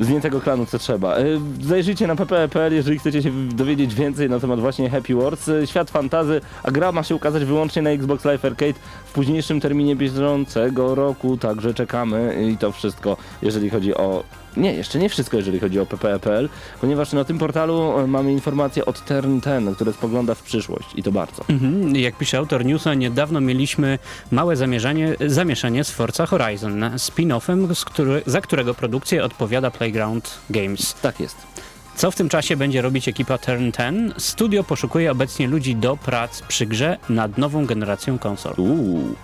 [0.00, 1.18] Z nie tego klanu, co trzeba.
[1.18, 5.48] Y, Zajrzyjcie na pp.pl, jeżeli chcecie się dowiedzieć więcej na temat właśnie Happy Wars.
[5.48, 9.60] Y, Świat fantazy, a gra ma się ukazać wyłącznie na Xbox Live Arcade w późniejszym
[9.60, 14.24] terminie bieżącego roku, także czekamy i to wszystko, jeżeli chodzi o...
[14.56, 16.48] Nie, jeszcze nie wszystko, jeżeli chodzi o pp.pl,
[16.80, 21.02] ponieważ na tym portalu y, mamy informacje od Turn 10, które spogląda w przyszłość i
[21.02, 21.44] to bardzo.
[21.48, 21.96] Mhm.
[21.96, 23.98] Jak pisze autor newsa, niedawno mieliśmy
[24.30, 24.56] małe
[25.26, 30.94] zamieszanie z Forza Horizon, spin-offem, który, za którego produkcję odpowiada Playground Games.
[30.94, 31.36] Tak jest.
[31.96, 34.12] Co w tym czasie będzie robić ekipa Turn 10?
[34.22, 38.54] Studio poszukuje obecnie ludzi do prac przy grze nad nową generacją konsol.
[38.58, 39.14] Uuu.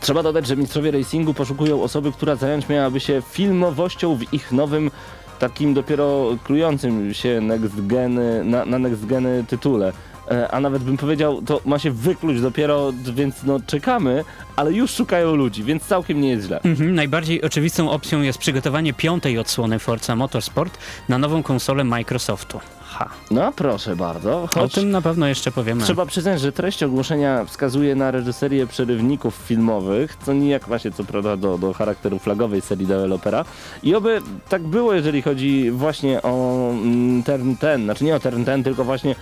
[0.00, 4.90] Trzeba dodać, że mistrzowie racingu poszukują osoby, która zająć miałaby się filmowością w ich nowym,
[5.38, 9.92] takim dopiero klującym się next geny, na, na next geny tytule.
[10.30, 14.24] E, A nawet bym powiedział, to ma się wykluć dopiero, więc no czekamy,
[14.56, 16.60] ale już szukają ludzi, więc całkiem nie jest źle.
[16.64, 22.60] Mhm, najbardziej oczywistą opcją jest przygotowanie piątej odsłony Forza Motorsport na nową konsolę Microsoftu.
[22.82, 23.08] Ha.
[23.30, 25.82] No proszę bardzo, O tym na pewno jeszcze powiemy.
[25.84, 31.04] trzeba przyznać, że treść ogłoszenia wskazuje na reżyserię przerywników filmowych, co nijak ma się co
[31.04, 33.44] prawda do, do charakteru flagowej serii dewelopera.
[33.82, 38.44] I oby tak było, jeżeli chodzi właśnie o mm, Turn 10, znaczy nie o Turn
[38.44, 39.14] 10, tylko właśnie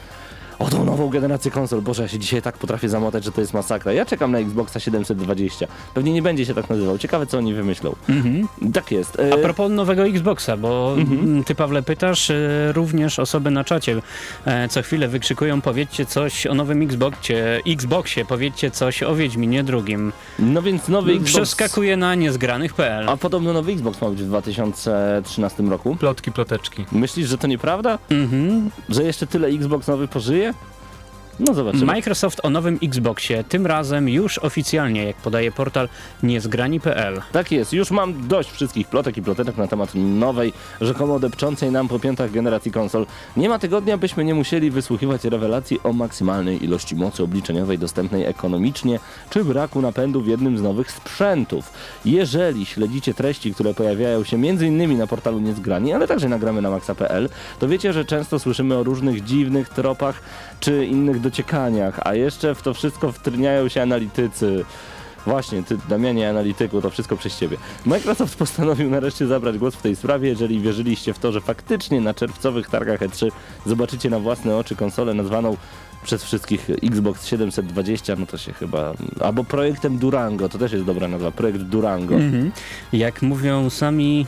[0.59, 1.81] o tą nową generację konsol.
[1.83, 3.93] Boże, ja się dzisiaj tak potrafię zamotać, że to jest masakra.
[3.93, 5.67] Ja czekam na Xboxa 720.
[5.95, 6.99] Pewnie nie będzie się tak nazywał.
[6.99, 7.95] Ciekawe, co oni wymyślą.
[8.09, 8.49] Mhm.
[8.73, 9.19] Tak jest.
[9.21, 14.03] E, A propos nowego Xboxa, bo mm, ty Pawle pytasz, e, również osoby na czacie
[14.45, 20.13] e, co chwilę wykrzykują powiedzcie coś o nowym Xboxie, Xboxie, powiedzcie coś o Wiedźminie drugim.
[20.39, 21.33] no więc nowy Xbox...
[21.33, 23.09] Przeskakuje na niezgranych.pl.
[23.09, 25.97] A podobno nowy Xbox ma być w 2013 roku.
[25.97, 26.85] Plotki, ploteczki.
[26.93, 27.99] Myślisz, że to nieprawda?
[28.11, 28.71] Mhm.
[28.89, 30.48] Że jeszcze tyle Xbox nowy pożyje?
[30.49, 30.78] Yeah.
[31.41, 31.87] No zobaczymy.
[31.87, 35.89] Microsoft o nowym Xboxie, tym razem już oficjalnie, jak podaje portal
[36.23, 37.23] niezgrani.pl.
[37.33, 41.89] Tak jest, już mam dość wszystkich plotek i plotek na temat nowej, rzekomo depczącej nam
[41.89, 43.07] po piętach generacji konsol.
[43.37, 48.99] Nie ma tygodnia, byśmy nie musieli wysłuchiwać rewelacji o maksymalnej ilości mocy obliczeniowej dostępnej ekonomicznie,
[49.31, 51.73] czy braku napędu w jednym z nowych sprzętów.
[52.05, 54.99] Jeżeli śledzicie treści, które pojawiają się m.in.
[54.99, 59.25] na portalu Niezgrani, ale także nagramy na maxa.pl, to wiecie, że często słyszymy o różnych
[59.25, 60.21] dziwnych tropach
[60.61, 64.65] czy innych dociekaniach, a jeszcze w to wszystko wtrniają się analitycy.
[65.27, 67.57] Właśnie, ty, Damianie Analityku, to wszystko przez ciebie.
[67.87, 72.15] Microsoft postanowił nareszcie zabrać głos w tej sprawie, jeżeli wierzyliście w to, że faktycznie na
[72.15, 73.31] czerwcowych targach E3
[73.67, 75.57] zobaczycie na własne oczy konsolę nazwaną
[76.05, 78.95] przez wszystkich Xbox 720, no to się chyba...
[79.21, 82.15] Albo projektem Durango, to też jest dobra nazwa, projekt Durango.
[82.15, 82.51] Mhm.
[82.93, 84.27] Jak mówią sami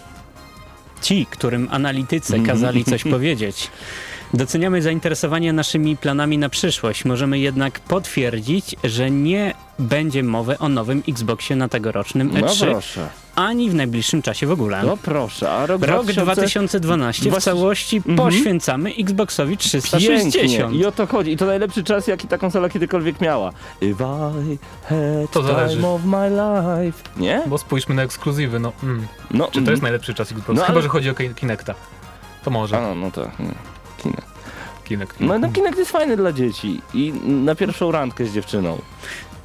[1.02, 2.56] ci, którym analitycy Mhm.
[2.58, 3.70] kazali coś powiedzieć.
[4.34, 7.04] Doceniamy zainteresowanie naszymi planami na przyszłość.
[7.04, 13.08] Możemy jednak potwierdzić, że nie będzie mowy o nowym Xboxie na tegorocznym No E3, proszę,
[13.34, 14.82] ani w najbliższym czasie w ogóle.
[14.86, 18.16] no proszę, a rok, Rok 2000 2012 w całości Mhm.
[18.16, 19.80] poświęcamy Xboxowi Pięknie.
[19.80, 20.74] 360.
[20.74, 21.30] I o to chodzi.
[21.32, 23.52] I to najlepszy czas, jaki ta konsola kiedykolwiek miała.
[23.80, 25.76] If I had To zależy.
[25.76, 27.02] time of my life.
[27.16, 27.42] Nie?
[27.46, 28.72] Bo spójrzmy na ekskluzywy, no.
[28.82, 29.06] Mm.
[29.30, 30.52] No, Czy to jest najlepszy czas Xboxa?
[30.52, 31.74] No, Chyba, ale- że chodzi o Ki- Kinecta.
[32.44, 32.78] To może.
[32.78, 33.22] A, no to...
[33.22, 33.54] nie.
[34.02, 34.26] Kinect.
[34.84, 35.20] Kinect.
[35.20, 36.80] No, no Kinect jest fajny dla dzieci.
[36.94, 38.78] I na pierwszą randkę z dziewczyną.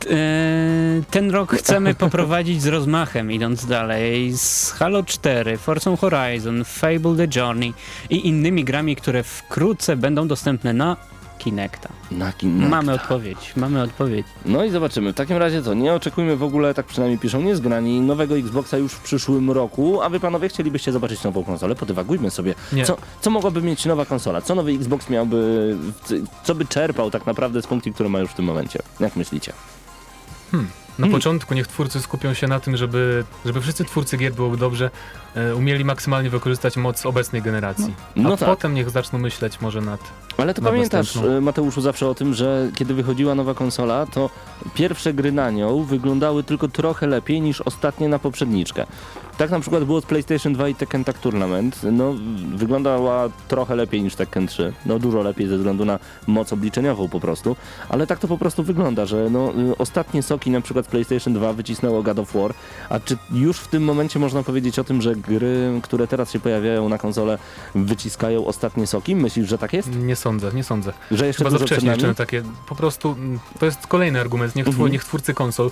[0.09, 7.15] Eee, ten rok chcemy poprowadzić z rozmachem, idąc dalej, z Halo 4, Forza Horizon, Fable
[7.15, 7.73] The Journey
[8.09, 10.97] i innymi grami, które wkrótce będą dostępne na
[11.37, 11.89] Kinecta.
[12.11, 12.69] Na Kinect.
[12.69, 14.25] Mamy odpowiedź, mamy odpowiedź.
[14.45, 15.13] No i zobaczymy.
[15.13, 15.73] W takim razie co?
[15.73, 20.01] Nie oczekujmy w ogóle, tak przynajmniej piszą niezgrani, nowego Xboxa już w przyszłym roku.
[20.01, 21.75] A wy panowie chcielibyście zobaczyć nową konsolę?
[21.75, 22.55] Podywagujmy sobie.
[22.73, 22.85] Nie.
[22.85, 24.41] Co, co mogłaby mieć nowa konsola?
[24.41, 25.77] Co nowy Xbox miałby,
[26.43, 28.79] co by czerpał tak naprawdę z funkcji, które ma już w tym momencie?
[28.99, 29.53] Jak myślicie?
[30.99, 31.19] Na Hmm.
[31.19, 34.89] początku niech twórcy skupią się na tym, żeby, żeby wszyscy twórcy gier byłoby dobrze,
[35.35, 37.93] e, umieli maksymalnie wykorzystać moc obecnej generacji.
[38.15, 38.49] No A tak.
[38.49, 39.99] potem niech zaczną myśleć może nad...
[40.37, 41.37] Ale to Na pamiętasz, następną.
[41.37, 44.29] e, Mateuszu, zawsze o tym, że kiedy wychodziła nowa konsola, to
[44.73, 48.85] pierwsze gry na nią wyglądały tylko trochę lepiej niż ostatnie na poprzedniczkę.
[49.37, 51.79] Tak na przykład było z PlayStation 2 i Tekken Tag Tournament.
[51.91, 52.13] No,
[52.55, 54.73] wyglądała trochę lepiej niż Tekken 3.
[54.85, 57.55] No, dużo lepiej ze względu na moc obliczeniową po prostu.
[57.89, 61.53] Ale tak to po prostu wygląda, że no, ostatnie soki na przykład z PlayStation 2
[61.53, 62.53] wycisnęło God of War.
[62.89, 66.39] A czy już w tym momencie można powiedzieć o tym, że gry, które teraz się
[66.39, 67.37] pojawiają na konsolę,
[67.75, 69.15] wyciskają ostatnie soki?
[69.15, 69.95] Myślisz, że tak jest?
[69.95, 70.93] Nie sądzę, nie sądzę.
[71.11, 72.43] Że jeszcze Chyba za dużo przed wcześnie takie...
[72.67, 74.55] Po prostu mm, to jest kolejny argument.
[74.55, 74.91] Niech, twu, Mhm.
[74.91, 75.71] niech twórcy konsol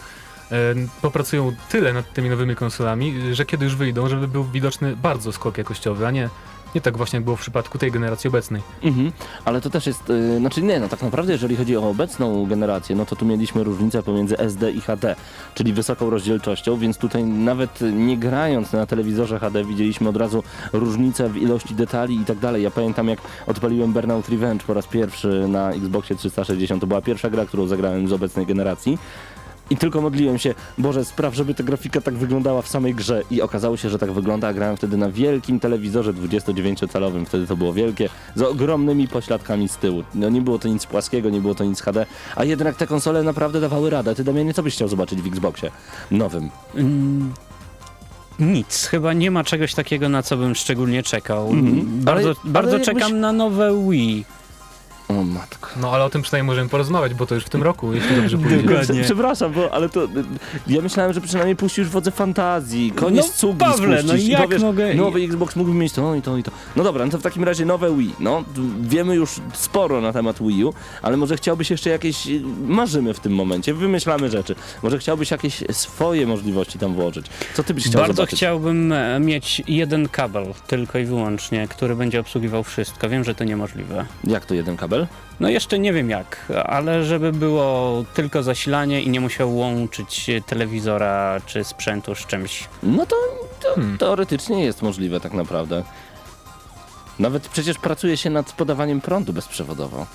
[1.02, 5.58] popracują tyle nad tymi nowymi konsolami, że kiedy już wyjdą, żeby był widoczny bardzo skok
[5.58, 6.30] jakościowy, a nie,
[6.76, 8.62] nie tak właśnie jak było w przypadku tej generacji obecnej.
[8.84, 9.12] Mhm,
[9.46, 12.96] ale to też jest, yy, znaczy nie, no tak naprawdę jeżeli chodzi o obecną generację,
[12.96, 15.16] no to tu mieliśmy różnicę pomiędzy SD i HD,
[15.54, 21.30] czyli wysoką rozdzielczością, więc tutaj nawet nie grając na telewizorze HD widzieliśmy od razu różnicę
[21.30, 22.64] w ilości detali i tak dalej.
[22.64, 27.30] Ja pamiętam jak odpaliłem Burnout Revenge po raz pierwszy na Xboxie 360, to była pierwsza
[27.30, 28.98] gra, którą zagrałem z obecnej generacji.
[29.70, 33.22] I tylko modliłem się, Boże, spraw, żeby ta grafika tak wyglądała w samej grze.
[33.32, 37.26] I okazało się, że tak wygląda, a grałem wtedy na wielkim telewizorze 29-calowym.
[37.26, 40.04] Wtedy to było wielkie, z ogromnymi pośladkami z tyłu.
[40.16, 43.24] No nie było to nic płaskiego, nie było to nic HD, a jednak te konsole
[43.24, 44.16] naprawdę dawały radę.
[44.16, 45.72] Ty, Damianie, co byś chciał zobaczyć w Xboxie
[46.12, 46.50] nowym?
[46.76, 47.34] Mm,
[48.40, 51.50] Nic, chyba nie ma czegoś takiego, na co bym szczególnie czekał.
[51.50, 51.86] Mhm.
[52.02, 54.26] Bardzo, Ale- bardzo ale czekam na nowe Wii.
[55.10, 55.70] O matko.
[55.82, 58.38] No ale o tym przynajmniej możemy porozmawiać, bo to już w tym roku, jeśli dobrze
[58.38, 58.58] pójdzie.
[58.58, 58.96] Dokładnie.
[58.96, 60.08] Prze- Przepraszam, bo, ale to.
[60.68, 64.42] Ja myślałem, że przynajmniej puścisz wodze fantazji, koniec No, cugi Pawle, no spuścisz i jak
[64.44, 66.52] powiesz, mogę- Nowy Xbox mógłby mieć to i to i to.
[66.76, 68.16] No dobra, no to w takim razie nowe Wii.
[68.20, 68.44] No,
[68.82, 72.28] wiemy już sporo na temat Wii U, ale może chciałbyś jeszcze jakieś.
[72.68, 74.56] Marzymy w tym momencie, wymyślamy rzeczy.
[74.84, 77.26] Może chciałbyś jakieś swoje możliwości tam włożyć.
[77.54, 78.40] Co ty byś chciał Bardzo zobaczyć?
[78.40, 83.10] chciałbym e, mieć jeden kabel, tylko i wyłącznie, który będzie obsługiwał wszystko.
[83.10, 84.06] Wiem, że to niemożliwe.
[84.24, 85.03] Jak to jeden kabel?
[85.40, 91.42] No jeszcze nie wiem jak, ale żeby było tylko zasilanie i nie musiał łączyć telewizora
[91.46, 92.68] czy sprzętu z czymś.
[92.84, 93.16] No to,
[93.62, 93.98] to Hmm.
[93.98, 95.84] teoretycznie jest możliwe tak naprawdę.
[97.20, 100.06] Nawet przecież pracuje się nad podawaniem prądu bezprzewodowo.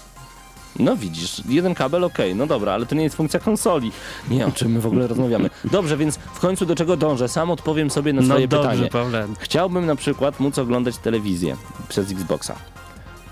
[0.78, 3.92] No widzisz, jeden kabel, okej, no dobra, ale to nie jest funkcja konsoli.
[4.30, 5.50] Nie, o czym my w ogóle rozmawiamy.
[5.64, 7.28] Dobrze, więc w końcu do czego dążę?
[7.28, 8.90] Sam odpowiem sobie na swoje no dobrze, pytanie.
[8.90, 9.26] Pawle.
[9.38, 11.56] Chciałbym na przykład móc oglądać telewizję
[11.88, 12.54] przez Xboxa.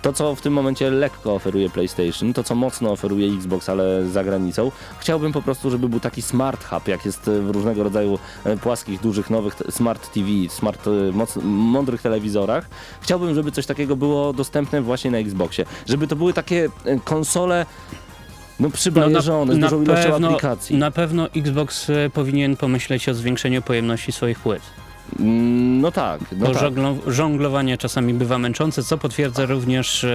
[0.06, 4.24] To, co w tym momencie lekko oferuje PlayStation, to, co mocno oferuje Xbox, ale za
[4.24, 8.56] granicą, chciałbym po prostu, żeby był taki smart hub, jak jest w różnego rodzaju e,
[8.56, 12.68] płaskich, dużych, nowych smart TV, smart, e, moc, mądrych telewizorach.
[13.00, 15.64] Chciałbym, żeby coś takiego było dostępne właśnie na Xboxie.
[15.86, 17.66] Żeby to były takie e, konsole
[18.60, 20.76] no przybajeżone, z dużą ilością aplikacji.
[20.76, 24.62] na pewno Xbox e, powinien pomyśleć o zwiększeniu pojemności swoich płyt.
[25.20, 26.62] Mm, No tak, no Bo tak.
[26.62, 30.10] żonglo- żonglowanie czasami bywa męczące, co potwierdza również e,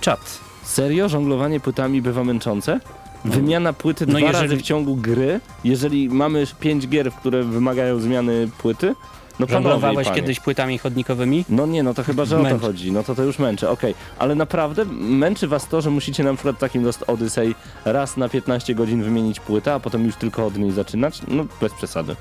[0.00, 0.38] czat.
[0.62, 1.08] Serio?
[1.08, 2.80] Żonglowanie płytami bywa męczące?
[3.24, 5.40] Wymiana płyty No dwa jeżeli- razy w ciągu gry?
[5.64, 8.94] Jeżeli mamy pięć gier, które wymagają zmiany płyty?
[9.40, 11.44] No Żonglowałeś kiedyś płytami chodnikowymi?
[11.48, 12.92] No nie, no to chyba, że o to chodzi.
[12.92, 13.94] No to to już męczy, okej.
[14.18, 18.74] Ale naprawdę męczy was to, że musicie na przykład takim Lost Odyssey raz na 15
[18.74, 21.20] godzin wymienić płytę, a potem już tylko od niej zaczynać?
[21.28, 22.16] No bez przesady.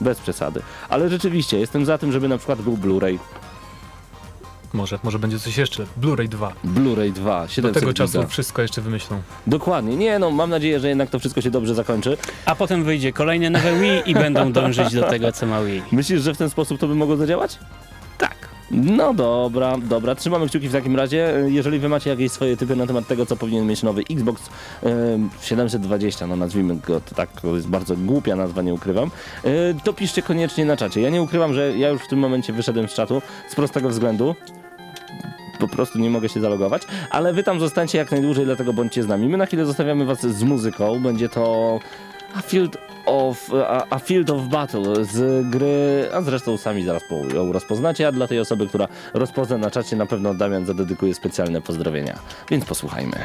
[0.00, 0.62] Bez przesady.
[0.88, 3.18] Ale rzeczywiście, jestem za tym, żeby na przykład był Blu-ray.
[4.72, 5.86] Może, może będzie coś jeszcze.
[6.00, 6.52] Blu-ray 2.
[6.64, 8.28] Blu-ray 2, Do 700 tego czasu giga.
[8.28, 9.22] wszystko jeszcze wymyślą.
[9.46, 9.96] Dokładnie.
[9.96, 12.16] Nie no, mam nadzieję, że jednak to wszystko się dobrze zakończy.
[12.44, 15.82] A potem wyjdzie kolejne nowe Wii i będą dążyć do tego, co ma Wii.
[15.92, 17.58] Myślisz, że w ten sposób to by mogło zadziałać?
[18.18, 18.47] Tak.
[18.70, 21.34] No dobra, dobra, trzymamy kciuki w takim razie.
[21.46, 24.42] Jeżeli wy macie jakieś swoje typy na temat tego, co powinien mieć nowy Xbox
[24.82, 29.10] em, 720, no nazwijmy go to tak, to jest bardzo głupia nazwa, nie ukrywam,
[29.44, 29.50] e,
[29.84, 31.00] to piszcie koniecznie na czacie.
[31.00, 34.34] Ja nie ukrywam, że ja już w tym momencie wyszedłem z czatu z prostego względu.
[35.58, 39.06] Po prostu nie mogę się zalogować, ale wy tam zostańcie jak najdłużej, dlatego bądźcie z
[39.06, 39.28] nami.
[39.28, 41.78] My na chwilę zostawiamy was z muzyką, będzie to
[42.34, 47.34] A Field of, a, a Field of Battle z gry, a zresztą sami zaraz po-
[47.36, 51.60] ją rozpoznacie, a dla tej osoby, która rozpozna na czacie, na pewno Damian zadedykuje specjalne
[51.60, 52.18] pozdrowienia.
[52.50, 53.16] Więc posłuchajmy.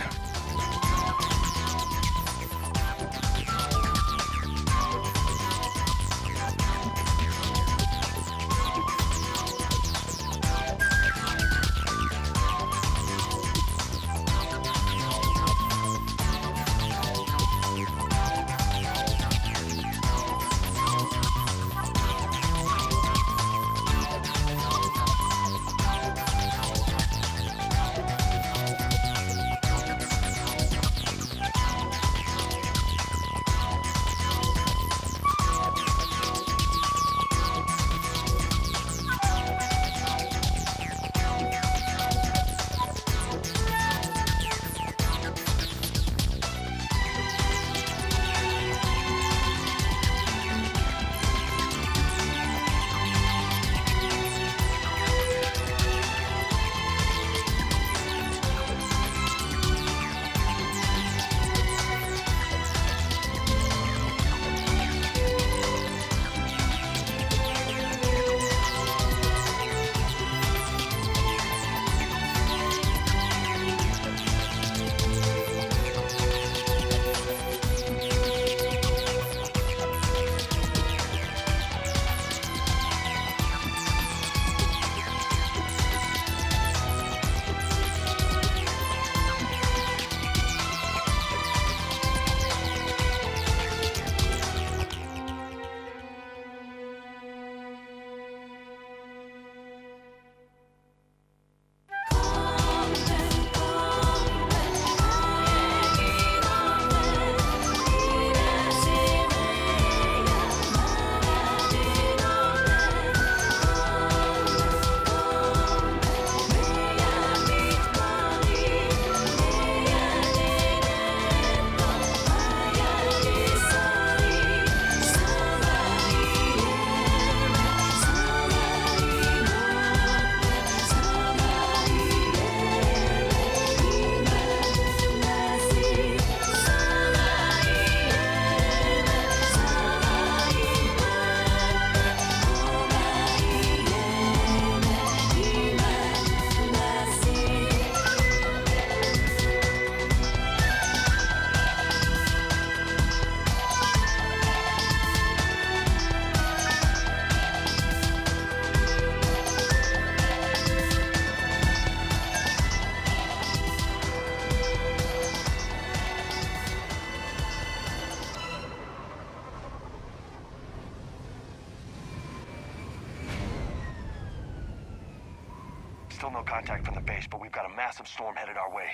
[178.24, 178.88] Storm headed our way.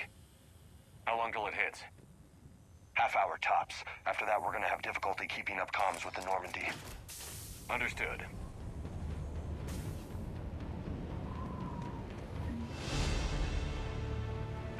[1.04, 1.78] How long till it hits?
[2.94, 3.76] Half hour tops.
[4.04, 6.68] After that, we're gonna have difficulty keeping up comms with the Normandy.
[7.70, 8.24] Understood.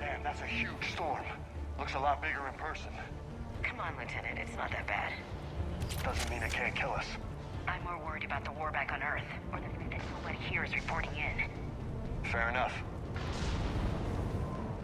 [0.01, 1.25] Damn, that's a huge storm.
[1.79, 2.91] Looks a lot bigger in person.
[3.63, 4.37] Come on, Lieutenant.
[4.37, 5.13] It's not that bad.
[6.03, 7.07] Doesn't mean it can't kill us.
[7.69, 10.65] I'm more worried about the war back on Earth, or the fact that nobody here
[10.65, 12.29] is reporting in.
[12.33, 12.73] Fair enough.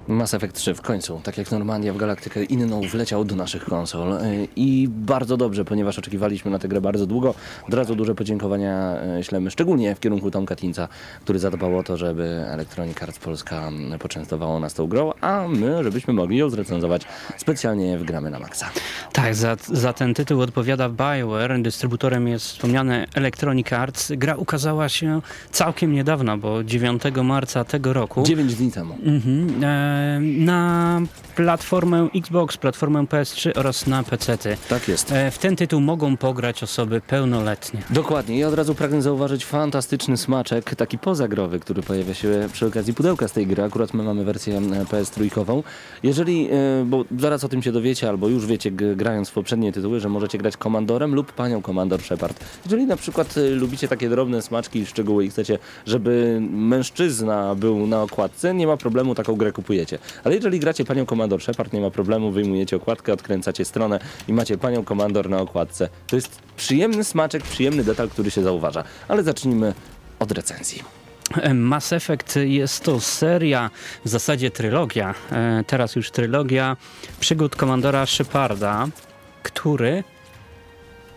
[0.09, 4.13] Mass Effect 3 w końcu, tak jak Normandia w galaktykę inną, wleciał do naszych konsol.
[4.13, 7.35] Y, I bardzo dobrze, ponieważ oczekiwaliśmy na tę grę bardzo długo.
[7.69, 10.89] Od razu duże podziękowania y, ślemy, szczególnie w kierunku Tomka Tinca,
[11.21, 15.85] który zadbał o to, żeby Electronic Arts Polska mm, poczęstowało nas tą grą, a my,
[15.85, 17.03] żebyśmy mogli ją zrecenzować
[17.37, 18.71] specjalnie w Gramy na Maxa.
[19.13, 21.63] Tak, za, za ten tytuł odpowiada BioWare.
[21.63, 24.13] Dystrybutorem jest wspomniane Electronic Arts.
[24.17, 28.23] Gra ukazała się całkiem niedawno, bo 9 marca tego roku.
[28.23, 28.95] 9 dni temu.
[29.03, 29.65] Mhm.
[29.65, 31.01] E, e, na
[31.37, 34.57] platformę Xbox, platformę PS3 oraz na PC-ty.
[34.69, 35.13] Tak jest.
[35.13, 37.83] E, W ten tytuł mogą pograć osoby pełnoletnie.
[37.91, 38.39] Dokładnie.
[38.39, 43.29] Ja od razu pragnę zauważyć fantastyczny smaczek, taki pozagrowy, który pojawia się przy okazji pudełka
[43.29, 43.63] z tej gry.
[43.63, 45.63] Akurat my mamy wersję e, PS3.
[46.03, 50.01] Jeżeli, e, bo zaraz o tym się dowiecie, albo już wiecie, grając w poprzednie tytuły,
[50.01, 52.45] że możecie grać komandorem lub panią komandor Shepard.
[52.65, 58.03] Jeżeli na przykład lubicie takie drobne smaczki i szczegóły i chcecie, żeby mężczyzna był na
[58.03, 59.86] okładce, nie ma problemu, taką grę kupujecie.
[60.25, 64.59] Ale jeżeli gracie panią komandor Shepard, nie ma problemu, wyjmujecie okładkę, odkręcacie stronę i macie
[64.59, 65.89] panią komandor na okładce.
[66.07, 68.85] To jest przyjemny smaczek, przyjemny detal, który się zauważa.
[69.09, 69.75] Ale zacznijmy
[70.19, 70.83] od recenzji.
[71.55, 73.71] Mass Effect jest to seria,
[74.05, 76.77] w zasadzie trylogia, e, teraz już trylogia
[77.21, 78.89] przygód komandora Sheparda,
[79.43, 80.05] który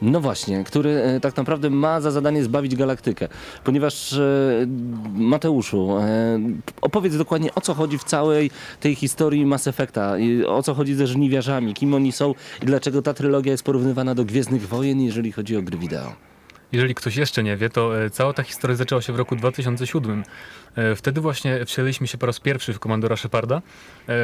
[0.02, 3.28] No właśnie, który e, tak naprawdę ma za zadanie zbawić galaktykę.
[3.64, 4.68] Ponieważ e,
[5.14, 6.40] Mateuszu, e,
[6.82, 10.16] opowiedz dokładnie o co chodzi w całej tej historii Mass Effecta,
[10.48, 12.34] o co chodzi ze żniwiarzami, kim oni są
[12.64, 16.14] i dlaczego ta trylogia jest porównywana do Gwiezdnych Wojen, jeżeli chodzi o gry wideo.
[16.72, 20.24] Jeżeli ktoś jeszcze nie wie, to cała ta historia zaczęła się w roku 2007.
[20.76, 23.62] E, Wtedy właśnie wcieliliśmy się po raz pierwszy w komandora Sheparda,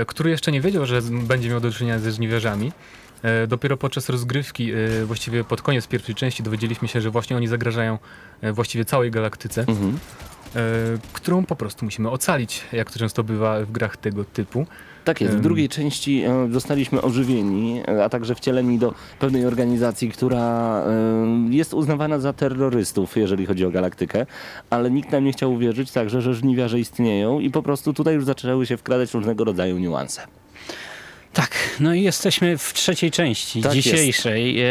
[0.07, 2.71] który jeszcze nie wiedział, że będzie miał do czynienia ze żniwiarzami.
[3.25, 7.47] E, Dopiero podczas rozgrywki, e, właściwie pod koniec pierwszej części, dowiedzieliśmy się, że właśnie oni
[7.47, 7.97] zagrażają
[8.41, 9.97] e, właściwie całej galaktyce, Mhm.
[11.13, 14.65] którą po prostu musimy ocalić, jak to często bywa w grach tego typu.
[15.03, 20.83] Tak jest, w drugiej części zostaliśmy ożywieni, a także wcieleni do pewnej organizacji, która
[21.49, 24.25] jest uznawana za terrorystów, jeżeli chodzi o galaktykę,
[24.69, 28.25] ale nikt nam nie chciał uwierzyć także, że żniwiarze istnieją i po prostu tutaj już
[28.25, 30.21] zaczęły się wkradać różnego rodzaju niuanse.
[31.35, 34.67] Tak, no i jesteśmy w trzeciej części Tak dzisiejszej, e,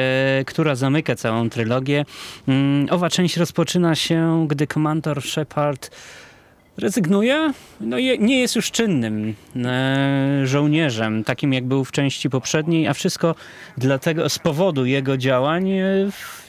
[0.46, 2.04] która zamyka całą trylogię.
[2.48, 5.90] Mm, owa część rozpoczyna się, gdy komandor Shepard
[6.76, 12.88] rezygnuje, no i nie jest już czynnym e, żołnierzem, takim jak był w części poprzedniej,
[12.88, 13.34] a wszystko
[13.78, 16.43] dlatego z powodu jego działań e, W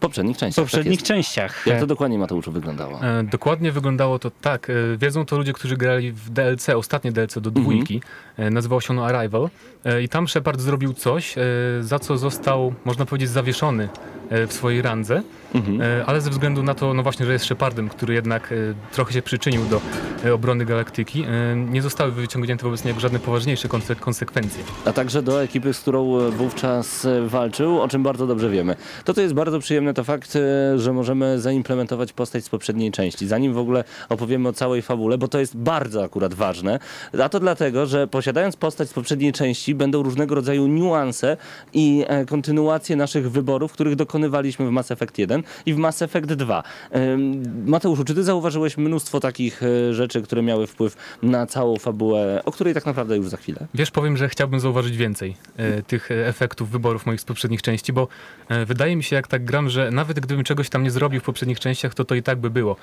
[0.00, 0.64] poprzednich częściach.
[0.64, 1.66] poprzednich tak częściach.
[1.66, 3.04] Jak to dokładnie Mateuszu wyglądało?
[3.04, 4.70] E, Dokładnie wyglądało to tak.
[4.70, 8.00] e, Wiedzą to ludzie, którzy grali w DLC, ostatnie DLC do dwójki.
[8.36, 9.48] E, Nazywało się ono Arrival.
[9.84, 11.42] E, I tam Shepard zrobił coś, e,
[11.80, 13.88] za co został, można powiedzieć, zawieszony
[14.30, 15.22] w swojej randze.
[15.54, 15.80] Mhm.
[15.82, 18.56] E, Ale ze względu na to, no właśnie, że jest Shepardem, który jednak e,
[18.92, 19.80] trochę się przyczynił do
[20.24, 24.64] e, obrony galaktyki, e, nie zostały wyciągnięte wobec niego żadne poważniejsze konse- konsekwencje.
[24.84, 28.76] a także do ekipy, z którą e, wówczas e, walczył, o czym bardzo dobrze wiemy.
[29.04, 33.26] To, co jest bardzo przyjemne, to fakt, e, że możemy zaimplementować postać z poprzedniej części,
[33.26, 36.78] zanim w ogóle opowiemy o całej fabule, bo to jest bardzo akurat ważne.
[37.22, 41.36] A to dlatego, że posiadając postać z poprzedniej części, będą różnego rodzaju niuanse
[41.72, 46.26] i e, kontynuacje naszych wyborów, których dokonywaliśmy w Mass Effect 1 i w Mass Effect
[46.26, 46.62] 2.
[46.90, 52.42] Em, Mateuszu, czy ty zauważyłeś mnóstwo takich e, rzeczy, które miały wpływ na całą fabułę,
[52.44, 53.66] o której tak naprawdę już za chwilę?
[53.74, 58.08] Wiesz, powiem, że chciałbym zauważyć więcej e, tych efektów wyborów moich z poprzednich części, bo
[58.48, 61.24] e, wydaje mi się, jak tak gram, że nawet gdybym czegoś tam nie zrobił w
[61.24, 62.76] poprzednich częściach, to to i tak by było.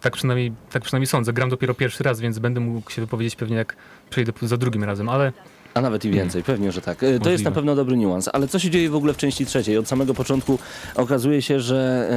[0.00, 1.32] Tak, przynajmniej, tak przynajmniej sądzę.
[1.32, 3.76] Gram dopiero pierwszy raz, więc będę mógł się wypowiedzieć pewnie jak
[4.10, 5.32] przejdę za drugim razem, ale
[5.74, 7.02] A nawet i więcej, pewnie, że tak.
[7.02, 7.50] E, To jest Możliwe.
[7.50, 8.28] na pewno dobry niuans.
[8.32, 9.78] Ale co się dzieje w ogóle w części trzeciej?
[9.78, 10.58] Od samego początku
[10.96, 12.10] okazuje się, że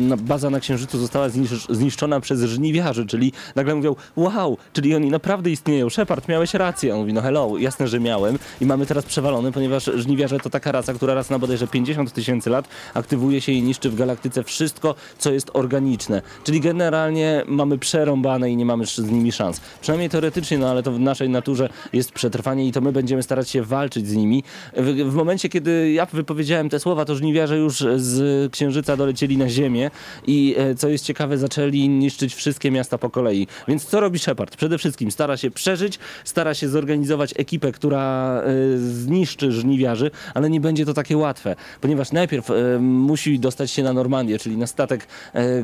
[0.00, 5.10] na- baza na Księżycu została znisz- zniszczona przez żniwiarzy, czyli nagle mówią, wow, czyli oni
[5.10, 5.90] naprawdę istnieją.
[5.90, 6.94] Shepard, miałeś rację.
[6.94, 8.38] On mówi, no hello, jasne, że miałem.
[8.60, 12.50] I mamy teraz przewalone, ponieważ żniwiarze to taka rasa, która raz na bodajże 50 tysięcy
[12.50, 16.22] lat aktywuje się i niszczy w galaktyce wszystko, co jest organiczne.
[16.44, 19.60] Czyli generalnie mamy przerąbane i nie mamy z nimi szans.
[19.80, 23.50] Przynajmniej teoretycznie, no ale to w naszej naturze jest przetrwanie i to my będziemy starać
[23.50, 24.42] się walczyć z nimi.
[24.76, 29.48] W, w momencie, kiedy ja wypowiedziałem te słowa, to żniwiarze już z Księżyca dolecieli na
[29.48, 29.90] Ziemię
[30.26, 33.46] i e, co jest ciekawe, zaczęli niszczyć wszystkie miasta po kolei.
[33.68, 34.56] Więc co robi Shepard?
[34.56, 40.60] Przede wszystkim stara się przeżyć, stara się zorganizować ekipę, która e, zniszczy żniwiarzy, ale nie
[40.60, 45.06] będzie to takie łatwe, ponieważ najpierw e, musi dostać się na Normandię, czyli na statek,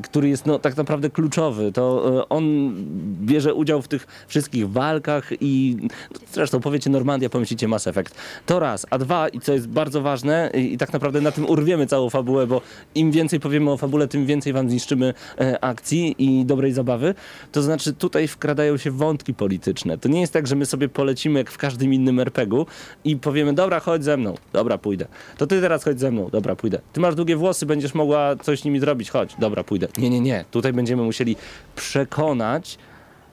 [0.03, 1.73] który jest no, tak naprawdę kluczowy.
[1.73, 2.75] To on
[3.23, 8.15] bierze udział w tych wszystkich walkach i no, zresztą powiecie Normandia, pomyślicie Mass Effect.
[8.47, 11.47] To raz, a dwa i co jest bardzo ważne i, i tak naprawdę na tym
[11.47, 12.61] urwiemy całą fabułę, bo
[12.95, 17.15] im więcej powiemy o fabule, tym więcej wam zniszczymy e, akcji i dobrej zabawy.
[17.53, 19.99] To znaczy tutaj wkradają się wątki polityczne.
[19.99, 22.67] To nie jest tak, że my sobie polecimy jak w każdym innym RPG-u
[23.05, 25.07] i powiemy, dobra, chodź ze mną, dobra, pójdę.
[25.39, 26.79] To ty teraz chodź ze mną, dobra, pójdę.
[26.93, 29.89] Ty masz długie włosy, będziesz mogła coś z nimi zrobić, chodź, dobra, pójdę.
[29.99, 30.45] Nie, nie, nie.
[30.51, 31.37] Tutaj będziemy musieli
[31.77, 32.79] przekonać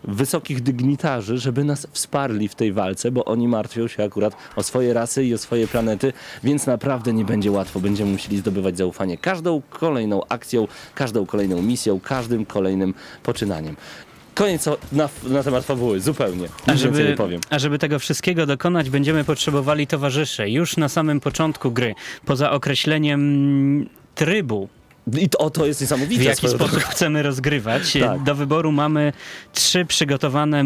[0.03, 4.93] wysokich dygnitarzy, żeby nas wsparli w tej walce, bo oni martwią się akurat o swoje
[4.93, 7.79] rasy i o swoje planety, więc naprawdę nie będzie łatwo.
[7.79, 12.93] Będziemy musieli zdobywać zaufanie każdą kolejną akcją, każdą kolejną misją, każdym kolejnym
[13.23, 13.75] poczynaniem.
[14.35, 16.41] Koniec o- na, na temat fabuły, zupełnie.
[16.41, 17.41] Nic A żeby, nie powiem.
[17.49, 20.49] a żeby tego wszystkiego dokonać, będziemy potrzebowali towarzyszy.
[20.49, 21.95] Już na samym początku gry,
[22.25, 24.69] poza określeniem trybu,
[25.19, 26.21] I to, to jest niesamowite.
[26.21, 26.77] w jaki sposób drogą.
[26.89, 28.23] chcemy rozgrywać, Tak.
[28.23, 29.13] do wyboru mamy
[29.53, 30.63] trzy przygotowane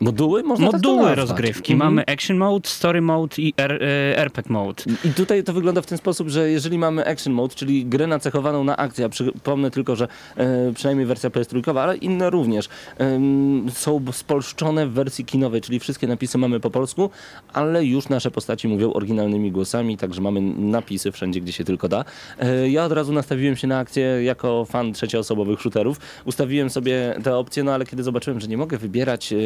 [0.00, 0.42] Moduły?
[0.42, 1.18] Można tak moduły nazwać.
[1.18, 1.72] rozgrywki.
[1.72, 1.90] Mhm.
[1.92, 4.82] Mamy Action Mode, Story Mode i R- e, RPG Mode.
[5.04, 8.64] I tutaj to wygląda w ten sposób, że jeżeli mamy action mode, czyli grę nacechowaną
[8.64, 12.68] na akcję, a przypomnę tylko, że e, przynajmniej wersja PS3, ale inne również,
[12.98, 17.10] em, są spolszczone w wersji kinowej, czyli wszystkie napisy mamy po polsku,
[17.52, 22.04] ale już nasze postaci mówią oryginalnymi głosami, także mamy napisy wszędzie, gdzie się tylko da.
[22.38, 26.00] E, ja od razu nastawiłem się na akcję jako fan trzecioosobowych shooterów.
[26.24, 29.36] Ustawiłem sobie te opcje, no ale kiedy zobaczyłem, że nie mogę wybierać e,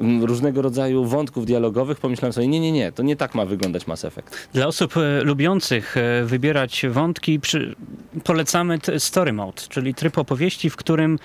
[0.00, 4.04] różnego rodzaju wątków dialogowych, pomyślałem sobie, nie, nie, nie, to nie tak ma wyglądać Mass
[4.04, 4.48] Effect.
[4.52, 7.74] Dla osób e, lubiących e, wybierać wątki, przy,
[8.24, 11.18] polecamy Story Mode, czyli tryb opowieści, w którym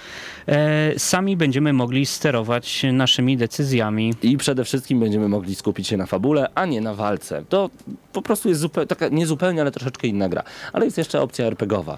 [0.48, 4.14] e, sami będziemy mogli sterować naszymi decyzjami.
[4.22, 7.44] I przede wszystkim będziemy mogli skupić się na fabule, a nie na walce.
[7.50, 7.70] To
[8.14, 10.44] po prostu jest zupełnie, taka nie zupełnie, ale troszeczkę inna gra.
[10.74, 11.98] Ale jest jeszcze opcja RPGowa.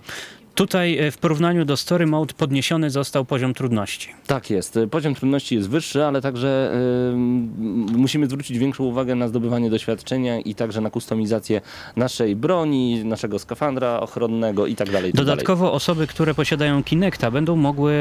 [0.55, 4.09] Tutaj e, w porównaniu do Story Mode podniesiony został poziom trudności.
[4.27, 4.79] Tak jest.
[4.91, 6.71] Poziom trudności jest wyższy, ale także
[7.13, 7.49] ym,
[7.97, 11.61] musimy zwrócić większą uwagę na zdobywanie doświadczenia i także na kustomizację
[11.95, 15.11] naszej broni, naszego skafandra ochronnego i tak dalej.
[15.11, 17.93] tak Dodatkowo osoby, które posiadają Kinecta będą mogły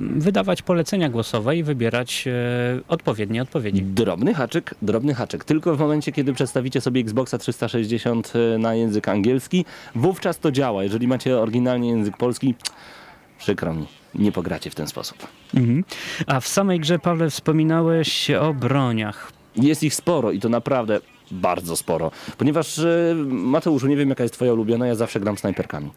[0.00, 2.32] wydawać polecenia głosowe i wybierać e,
[2.88, 3.82] odpowiednie odpowiedzi.
[3.82, 5.44] Drobny haczyk, drobny haczyk.
[5.44, 10.82] Tylko w momencie, kiedy przedstawicie sobie Xboxa 360 na język angielski, wówczas to działa.
[10.84, 12.54] Jeżeli macie oryginalnie język polski,
[13.38, 15.26] przykro mi, nie pogracie w ten sposób.
[15.54, 15.84] Mhm.
[16.26, 19.32] A w samej grze, Pawle, wspominałeś o broniach.
[19.56, 22.10] Jest ich sporo i to naprawdę bardzo sporo.
[22.38, 25.90] Ponieważ, e, Mateuszu, nie wiem jaka jest twoja ulubiona, ja zawsze gram snajperkami.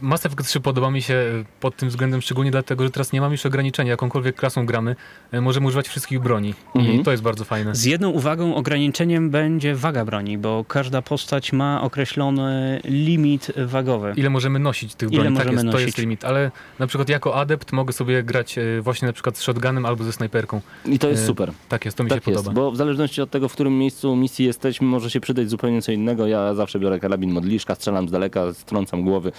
[0.00, 3.20] Mass Effect 3 podoba mi się e, pod tym względem szczególnie dlatego, że teraz nie
[3.20, 4.96] mamy już ograniczenia, jakąkolwiek klasą gramy,
[5.32, 7.00] e, możemy używać wszystkich broni Mhm.
[7.00, 7.74] i to jest bardzo fajne.
[7.74, 14.12] Z jedną uwagą, ograniczeniem będzie waga broni, bo każda postać ma określony limit wagowy.
[14.16, 15.86] Ile możemy nosić tych Ile broni, tak możemy jest, to nosić.
[15.86, 19.42] jest limit, ale na przykład jako adept mogę sobie grać e, właśnie na przykład z
[19.42, 20.60] shotgunem albo ze snajperką.
[20.86, 21.52] I to jest E, super.
[21.68, 22.60] Tak jest, to mi Tak się jest, podoba.
[22.60, 25.92] bo w zależności od tego, w którym miejscu misji jesteśmy, może się przydać zupełnie co
[25.92, 26.26] innego.
[26.26, 29.32] Ja zawsze biorę karabin modliszka, strzelam z daleka, strącam głowy.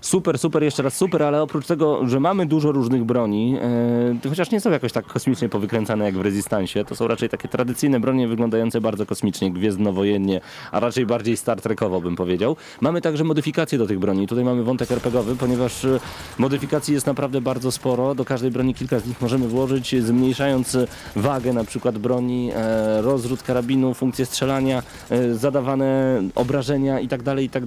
[0.00, 3.56] Super, super, jeszcze raz super, ale oprócz tego, że mamy dużo różnych broni,
[4.24, 7.48] e, chociaż nie są jakoś tak kosmicznie powykręcane jak w Rezystansie, to są raczej takie
[7.48, 10.40] tradycyjne bronie wyglądające bardzo kosmicznie, gwiezdnowojennie,
[10.72, 12.56] a raczej bardziej Star Trekowo bym powiedział.
[12.80, 14.26] Mamy także modyfikacje do tych broni.
[14.26, 16.00] Tutaj mamy wątek RPGowy, ponieważ e,
[16.38, 18.14] modyfikacji jest naprawdę bardzo sporo.
[18.14, 20.76] Do każdej broni kilka z nich możemy włożyć, zmniejszając
[21.16, 27.44] wagę na przykład broni, e, rozrzut karabinu, funkcję strzelania, e, zadawane obrażenia i tak dalej,
[27.46, 27.60] i tak.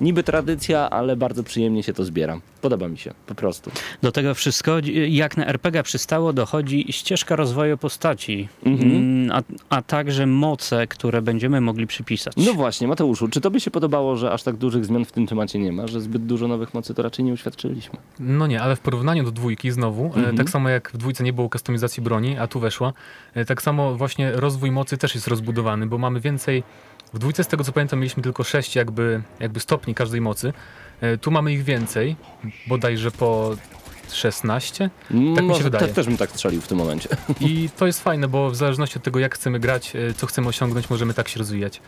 [0.00, 2.40] Niby tradycja, ale bardzo przyjemnie się to zbiera.
[2.62, 3.70] Podoba mi się, po prostu.
[4.02, 4.72] Do tego wszystko,
[5.08, 8.90] jak na RPG przystało, dochodzi ścieżka rozwoju postaci, Mhm.
[8.90, 9.42] Mm, a,
[9.76, 12.34] a także moce, które będziemy mogli przypisać.
[12.36, 15.58] No właśnie, Mateuszu, czy tobie się podobało, że aż tak dużych zmian w tym temacie
[15.58, 17.98] nie ma, że zbyt dużo nowych mocy to raczej nie uświadczyliśmy?
[18.20, 20.36] No nie, ale w porównaniu do dwójki znowu, e, Mhm.
[20.36, 22.92] tak samo jak w dwójce nie było kustomizacji broni, a tu weszła,
[23.34, 26.62] e, tak samo właśnie rozwój mocy też jest rozbudowany, bo mamy więcej,
[27.14, 30.52] w dwójce z tego co pamiętam mieliśmy tylko 6 jakby, jakby stopni każdej mocy,
[31.20, 32.16] tu mamy ich więcej,
[32.66, 33.56] bodajże po
[34.12, 34.90] 16
[35.36, 35.86] Tak mi się wydaje.
[35.88, 37.08] Te, też bym tak strzelił w tym momencie.
[37.40, 40.48] i to jest fajne, bo w zależności od tego jak chcemy grać, e, co chcemy
[40.48, 41.80] osiągnąć, możemy tak się rozwijać.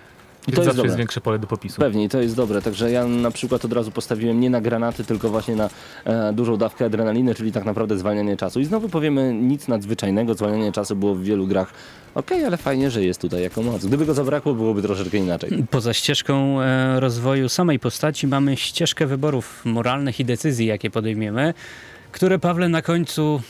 [0.49, 0.89] I to jest zawsze dobre.
[0.89, 1.81] jest większe pole do popisu.
[1.81, 2.63] Pewnie, i to jest dobre.
[2.63, 5.71] Także ja na przykład od razu postawiłem nie na granaty, tylko właśnie na
[6.05, 8.61] e, dużą dawkę adrenaliny, czyli tak naprawdę zwalnianie czasu.
[8.61, 11.73] I znowu powiemy, nic nadzwyczajnego, zwalnianie czasu było w wielu grach.
[12.15, 13.87] Okej, ale fajnie, że jest tutaj jako moc.
[13.87, 15.65] Gdyby go zabrakło, byłoby troszeczkę inaczej.
[15.71, 21.55] Poza ścieżką e, rozwoju samej postaci mamy ścieżkę wyborów moralnych i decyzji, jakie podejmiemy,
[22.13, 23.41] które Pawle na końcu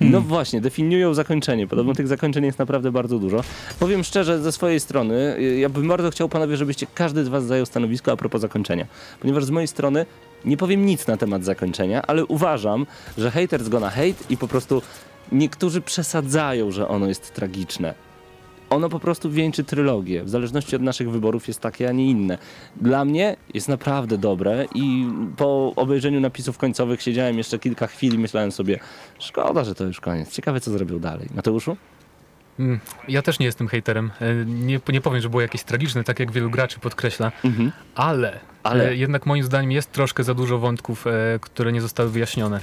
[0.00, 1.66] No właśnie, definiują zakończenie.
[1.66, 3.40] Podobno tych zakończeń jest naprawdę bardzo dużo.
[3.78, 7.44] Powiem szczerze, ze swojej strony, y, ja bym bardzo chciał panowie, żebyście każdy z was
[7.44, 8.86] zajął stanowisko a propos zakończenia.
[9.20, 10.06] Ponieważ z mojej strony
[10.44, 12.86] nie powiem nic na temat zakończenia, ale uważam,
[13.18, 14.82] że haters gonna hate i po prostu
[15.32, 18.05] niektórzy przesadzają, że ono jest tragiczne.
[18.70, 20.24] Ono po prostu wieńczy trylogię.
[20.24, 22.38] W zależności od naszych wyborów jest takie, a nie inne.
[22.80, 25.06] Dla mnie jest naprawdę dobre i
[25.36, 28.78] po obejrzeniu napisów końcowych siedziałem jeszcze kilka chwil i myślałem sobie,
[29.18, 30.32] szkoda, że to już koniec.
[30.32, 31.28] Ciekawe, co zrobił dalej.
[31.34, 31.76] Mateuszu?
[32.58, 34.10] Mm, Ja też nie jestem hejterem.
[34.20, 37.72] E, Nie, nie powiem, że było jakieś tragiczne, tak jak wielu graczy podkreśla, Mhm.
[37.94, 38.88] ale, Ale.
[38.88, 41.10] E, jednak moim zdaniem jest troszkę za dużo wątków, e,
[41.40, 42.60] które nie zostały wyjaśnione.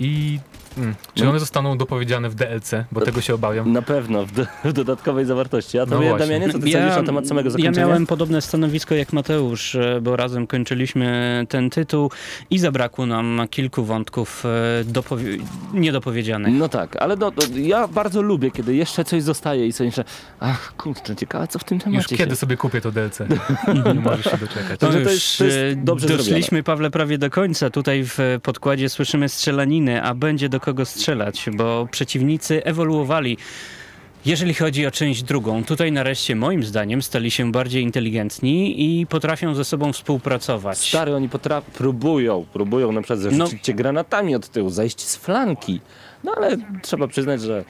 [0.00, 0.38] I
[0.78, 0.94] Mm.
[1.14, 2.70] Czy one zostaną dopowiedziane w DLC?
[2.92, 3.72] Bo tego się obawiam.
[3.72, 5.78] Na pewno, w, do, w dodatkowej zawartości.
[5.78, 6.18] A to No właśnie.
[6.18, 7.86] Damianie, co ty sądzisz na temat samego ja zakończenia?
[7.86, 12.10] miałem podobne stanowisko jak Mateusz, e, bo razem kończyliśmy ten tytuł
[12.50, 15.38] i zabrakło nam kilku wątków e, dopowie-
[15.74, 16.54] niedopowiedzianych.
[16.54, 20.04] No tak, ale no, ja bardzo lubię, kiedy jeszcze coś zostaje i sobie myślę,
[20.40, 22.36] ach kurczę, ciekawe co w tym temacie Już kiedy się...
[22.36, 23.18] sobie kupię to DLC?
[23.94, 24.80] Nie możesz się doczekać.
[24.80, 27.70] To- No że już to jest- to jest e, dobrze doszliśmy, Pawle, prawie do końca.
[27.70, 33.36] Tutaj w podkładzie słyszymy strzelaniny, a będzie do kogo strzelać, bo przeciwnicy ewoluowali.
[34.26, 39.54] Jeżeli chodzi o część drugą, tutaj nareszcie moim zdaniem stali się bardziej inteligentni i potrafią
[39.54, 40.78] ze sobą współpracować.
[40.88, 43.30] Stary, oni potra- próbują, próbują na przykład No.
[43.30, 45.80] zarzucić cię granatami od tyłu, zejść z flanki.
[46.24, 47.64] No ale trzeba przyznać, że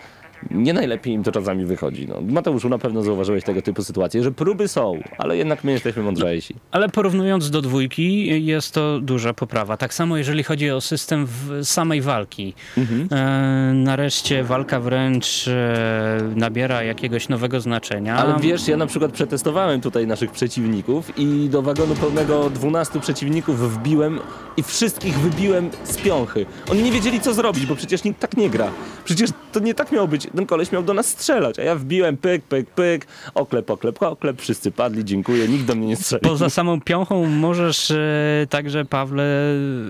[0.51, 2.07] nie najlepiej im to czasami wychodzi.
[2.09, 6.03] No, Mateuszu, na pewno zauważyłeś tego typu sytuacje, że próby są, ale jednak my jesteśmy
[6.03, 6.55] mądrzejsi.
[6.71, 9.77] Ale porównując do dwójki, jest to duża poprawa.
[9.77, 12.55] Tak samo jeżeli chodzi o system w samej walki.
[12.79, 13.09] Mhm.
[13.13, 18.17] E, nareszcie walka wręcz e, nabiera jakiegoś nowego znaczenia.
[18.17, 23.75] Ale wiesz, ja na przykład przetestowałem tutaj naszych przeciwników i do wagonu pełnego 12 przeciwników
[23.75, 24.21] wbiłem
[24.57, 26.47] i wszystkich wybiłem z piąchy.
[26.71, 28.71] Oni nie wiedzieli co zrobić, bo przecież nikt tak nie gra.
[29.05, 30.27] Przecież to nie tak miało być.
[30.37, 34.41] Ten koleś miał do nas strzelać, a ja wbiłem pyk, pyk, pyk, oklep, oklep, oklep,
[34.41, 36.31] wszyscy padli, dziękuję, nikt do mnie nie strzelił.
[36.31, 39.25] Poza samą piąchą możesz e, także, Pawle,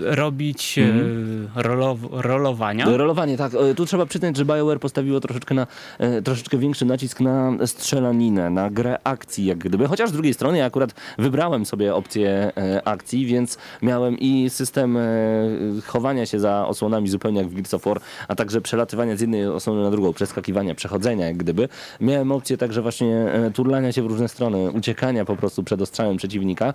[0.03, 2.97] robić e, rolow rolowania.
[2.97, 3.53] Rolowanie, tak.
[3.55, 5.67] E, Tu trzeba przyznać, że BioWare postawiło troszeczkę, na,
[5.99, 9.87] e, troszeczkę większy nacisk na strzelaninę, na grę akcji, jak gdyby.
[9.89, 14.97] Chociaż z drugiej strony ja akurat wybrałem sobie opcję e, akcji, więc miałem i system
[14.97, 15.01] e,
[15.87, 19.47] chowania się za osłonami zupełnie jak w Gears of War, a także przelatywania z jednej
[19.47, 21.69] osłony na drugą, przeskakiwania, przechodzenia jak gdyby.
[22.01, 26.17] Miałem opcję także właśnie e, turlania się w różne strony, uciekania po prostu przed ostrzałem
[26.17, 26.75] przeciwnika.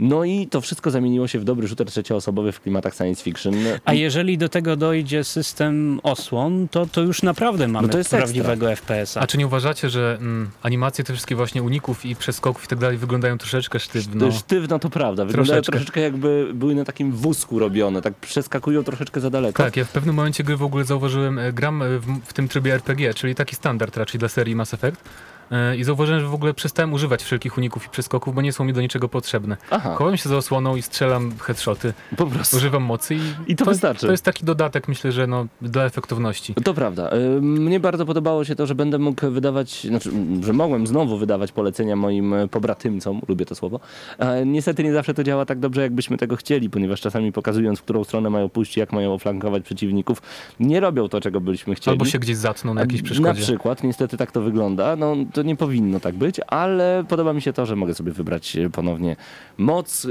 [0.00, 3.54] No i to wszystko zamieniło się w dobry shooter trzecioosobowy w klimatach science fiction.
[3.84, 8.10] A jeżeli do tego dojdzie system osłon, to, to już naprawdę mamy No to jest
[8.10, 9.20] prawdziwego FPS-a.
[9.20, 12.78] A czy nie uważacie, że mm, animacje te wszystkie właśnie uników i przeskoków i tak
[12.78, 14.26] dalej wyglądają troszeczkę sztywno?
[14.26, 14.32] No.
[14.32, 15.24] Sztywno to prawda.
[15.24, 15.72] Wyglądają Troszeczkę.
[15.72, 19.62] troszeczkę jakby były na takim wózku robione, tak przeskakują troszeczkę za daleko.
[19.62, 22.48] Tak, ja w pewnym momencie gry w ogóle zauważyłem, e, gram e, w, w tym
[22.48, 25.04] trybie RPG, czyli taki standard raczej dla serii Mass Effect.
[25.50, 28.64] E, I zauważyłem, że w ogóle przestałem używać wszelkich uników i przeskoków, bo nie są
[28.64, 29.56] mi do niczego potrzebne.
[29.70, 32.56] Aha, Chowam się za osłoną i strzelam headshoty, po prostu.
[32.56, 34.06] używam mocy i, I to wystarczy.
[34.06, 36.54] To jest taki dodatek, myślę, że no, dla efektowności.
[36.54, 37.10] To prawda.
[37.16, 40.10] Y, Mnie bardzo podobało się to, że będę mógł wydawać, znaczy,
[40.42, 43.80] że mogłem znowu wydawać polecenia moim e, pobratymcom, lubię to słowo.
[44.18, 47.82] E, Niestety nie zawsze to działa tak dobrze, jakbyśmy tego chcieli, ponieważ czasami pokazując, w
[47.82, 50.22] którą stronę mają pójść, jak mają oflankować przeciwników,
[50.60, 51.92] nie robią to, czego byśmy chcieli.
[51.94, 53.42] Albo się gdzieś zatną na jakiejś Na przeszkodzie.
[53.42, 54.96] przykład, niestety tak to wygląda.
[54.96, 58.56] No, to nie powinno tak być, ale podoba mi się to, że mogę sobie wybrać
[58.56, 59.16] e, ponownie
[59.58, 60.06] moc,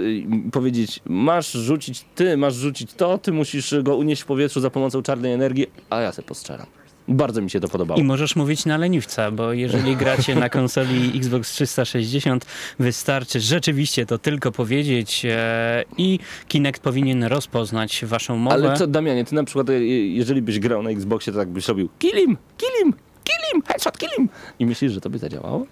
[0.51, 5.01] powiedzieć, masz rzucić ty, masz rzucić to, ty musisz go unieść w powietrzu za pomocą
[5.01, 6.67] czarnej energii, a ja se postrzelam.
[7.09, 7.99] Bardzo mi się to podobało.
[7.99, 12.45] I możesz mówić na leniwca, bo jeżeli gracie na konsoli Xbox 360,
[12.79, 18.55] wystarczy rzeczywiście to tylko powiedzieć e, i Kinect powinien rozpoznać waszą mowę.
[18.55, 21.67] Ale co, Damianie, ty na przykład, e, jeżeli byś grał na Xboxie, to tak byś
[21.67, 22.93] robił kill him, kill him,
[23.29, 24.29] kill him, headshot, kill him.
[24.59, 25.65] I myślisz, że to by zadziałało?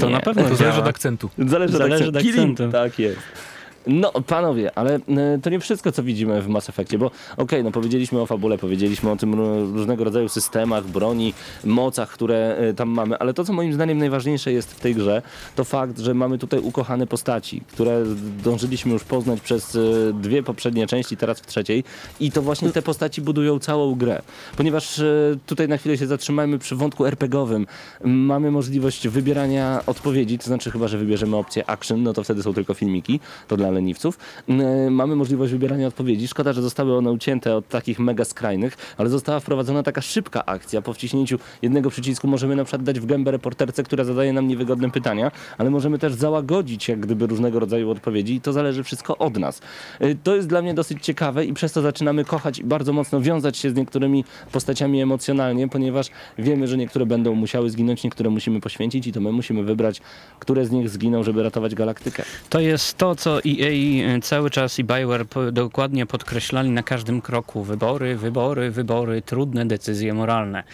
[0.00, 0.12] To Nie.
[0.12, 1.30] na pewno To zależy od akcentu.
[1.38, 2.36] Zależy, Zależy od od akcentu.
[2.40, 2.50] Him.
[2.52, 2.72] akcentu.
[2.72, 3.18] Tak jest.
[3.86, 5.00] No, panowie, ale e,
[5.42, 9.10] to nie wszystko, co widzimy w Mass Effectie, bo okej, no powiedzieliśmy o fabule, powiedzieliśmy
[9.10, 11.34] o tym ró- różnego rodzaju systemach, broni,
[11.64, 15.22] mocach, które e, tam mamy, ale to, co moim zdaniem najważniejsze jest w tej grze,
[15.56, 18.04] to fakt, że mamy tutaj ukochane postaci, które
[18.44, 19.78] dążyliśmy już poznać przez e,
[20.12, 21.84] dwie poprzednie części, teraz w trzeciej
[22.20, 24.22] i to właśnie te postaci budują całą grę,
[24.56, 25.00] ponieważ
[25.46, 27.66] tutaj na chwilę się zatrzymajmy przy wątku RPGowym.
[28.04, 32.54] Mamy możliwość wybierania odpowiedzi, to znaczy chyba, że wybierzemy opcję action, no to wtedy są
[32.54, 34.18] tylko filmiki, to dla leniwców.
[34.48, 36.28] E, Mamy możliwość wybierania odpowiedzi.
[36.28, 40.82] Szkoda, że zostały one ucięte od takich mega skrajnych, ale została wprowadzona taka szybka akcja.
[40.82, 44.90] Po wciśnięciu jednego przycisku możemy na przykład dać w gębę reporterce, która zadaje nam niewygodne
[44.90, 49.36] pytania, ale możemy też załagodzić jak gdyby różnego rodzaju odpowiedzi i to zależy wszystko od
[49.38, 49.60] nas.
[50.00, 53.20] E, To jest dla mnie dosyć ciekawe i przez to zaczynamy kochać i bardzo mocno
[53.20, 56.06] wiązać się z niektórymi postaciami emocjonalnie, ponieważ
[56.38, 60.00] wiemy, że niektóre będą musiały zginąć, niektóre musimy poświęcić i to my musimy wybrać,
[60.38, 62.22] które z nich zginą, żeby ratować galaktykę.
[62.50, 63.65] To jest to, co EA
[64.22, 67.62] cały czas i Bioware dokładnie podkreślali na każdym kroku.
[67.62, 70.64] Wybory, wybory, wybory, trudne decyzje moralne.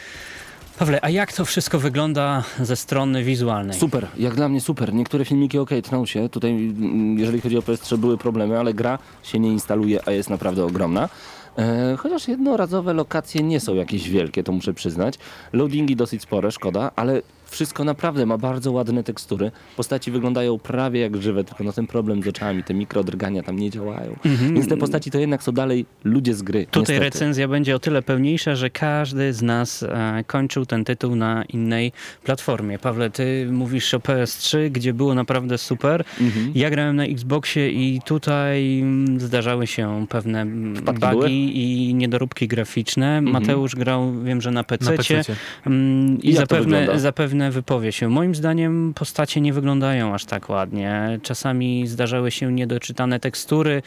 [0.79, 3.79] Pawle, a jak to wszystko wygląda ze strony wizualnej?
[3.79, 4.95] Super, jak dla mnie super.
[4.95, 6.29] Niektóre filmiki ok, tną się.
[6.29, 10.31] Tutaj, mm, jeżeli chodzi o PS3, były problemy, ale gra się nie instaluje, a jest
[10.31, 11.09] naprawdę ogromna.
[11.59, 15.15] E, chociaż jednorazowe lokacje nie są jakieś wielkie, to muszę przyznać.
[15.53, 17.23] Loadingi dosyć spore, szkoda, ale
[17.53, 19.51] wszystko naprawdę ma bardzo ładne tekstury.
[19.77, 23.71] Postaci wyglądają prawie jak żywe, tylko no ten problem z oczami, te mikrodrgania tam nie
[23.71, 24.17] działają.
[24.55, 26.59] Więc te postaci to jednak są dalej ludzie z gry.
[26.59, 26.73] Mhm.
[26.73, 27.05] Tutaj niestety.
[27.05, 31.93] recenzja będzie o tyle pełniejsza, że każdy z nas e, kończył ten tytuł na innej
[32.25, 32.79] platformie.
[32.79, 36.05] Pawle, ty mówisz o PS3, gdzie było naprawdę super.
[36.21, 36.53] Mhm.
[36.55, 41.31] Ja grałem na Xboxie i tutaj mm, zdarzały się pewne mm, Wpadki bugi były?
[41.31, 43.21] i niedoróbki graficzne.
[43.21, 44.91] Mateusz grał, wiem, że na PC.
[44.91, 45.25] Na PC.
[45.67, 48.09] Mm, I Jak to zapewne, wypowie się.
[48.09, 51.19] Moim zdaniem postacie nie wyglądają aż tak ładnie.
[51.23, 53.83] Czasami zdarzały się niedoczytane tekstury.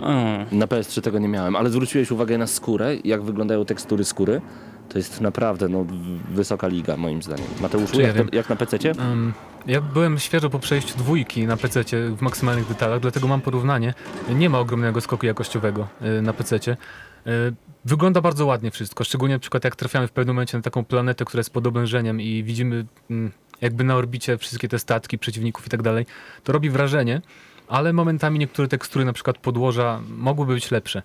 [0.00, 0.10] O,
[0.52, 4.40] Na PS3 tego nie miałem, ale zwróciłeś uwagę na skórę, jak wyglądają tekstury skóry.
[4.88, 5.86] To jest naprawdę no,
[6.30, 7.46] wysoka liga moim zdaniem.
[7.60, 8.76] Mateuszu, ja jak, to, jak na PC?
[8.98, 9.32] Um,
[9.66, 11.84] ja byłem świeżo po przejściu dwójki na PC
[12.16, 13.94] w maksymalnych detalach, dlatego mam porównanie.
[14.34, 15.88] Nie ma ogromnego skoku jakościowego
[16.18, 16.76] y, na PC.
[17.84, 21.24] Wygląda bardzo ładnie wszystko, szczególnie na przykład jak trafiamy w pewnym momencie na taką planetę,
[21.24, 25.70] która jest pod oblężeniem i widzimy mm, jakby na orbicie wszystkie te statki, przeciwników i
[25.70, 26.06] tak dalej.
[26.44, 27.22] To robi wrażenie,
[27.68, 31.02] ale momentami niektóre tekstury, na przykład podłoża, mogłyby być lepsze.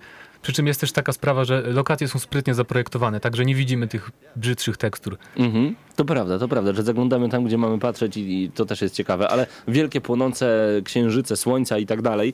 [0.47, 4.11] Przy czym jest też taka sprawa, że lokacje są sprytnie zaprojektowane, także nie widzimy tych
[4.35, 5.17] brzydszych tekstur.
[5.37, 5.75] Mhm.
[5.95, 8.95] To prawda, to prawda, że zaglądamy tam, gdzie mamy patrzeć i, i to też jest
[8.95, 12.33] ciekawe, ale wielkie płonące księżyce, słońca i tak dalej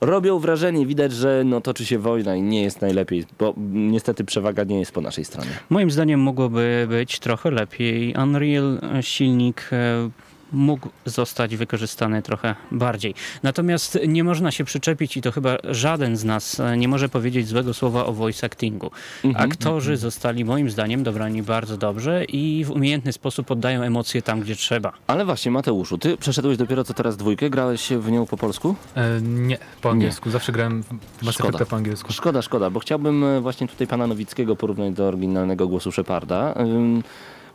[0.00, 0.86] robią wrażenie.
[0.86, 4.92] Widać, że no, toczy się wojna i nie jest najlepiej, bo niestety przewaga nie jest
[4.92, 5.50] po naszej stronie.
[5.70, 8.14] Moim zdaniem mogłoby być trochę lepiej.
[8.22, 10.10] Unreal silnik e,
[10.52, 13.14] mógł zostać wykorzystany trochę bardziej.
[13.42, 17.48] Natomiast nie można się przyczepić i to chyba żaden z nas e, nie może powiedzieć
[17.48, 18.90] złego słowa o voice actingu.
[19.34, 24.56] Aktorzy zostali moim zdaniem dobrani bardzo dobrze i w umiejętny sposób oddają emocje tam, gdzie
[24.56, 24.92] trzeba.
[25.06, 28.74] Ale właśnie, Mateuszu, ty przeszedłeś dopiero co teraz dwójkę, grałeś w nią po polsku?
[28.94, 30.30] E, nie, po angielsku.
[30.30, 31.64] Zawsze grałem w Mass Szkoda.
[31.64, 32.12] Po angielsku.
[32.12, 36.54] Szkoda, szkoda, bo chciałbym e, właśnie tutaj pana Nowickiego porównać do oryginalnego głosu Sheparda.
[36.60, 37.02] ym,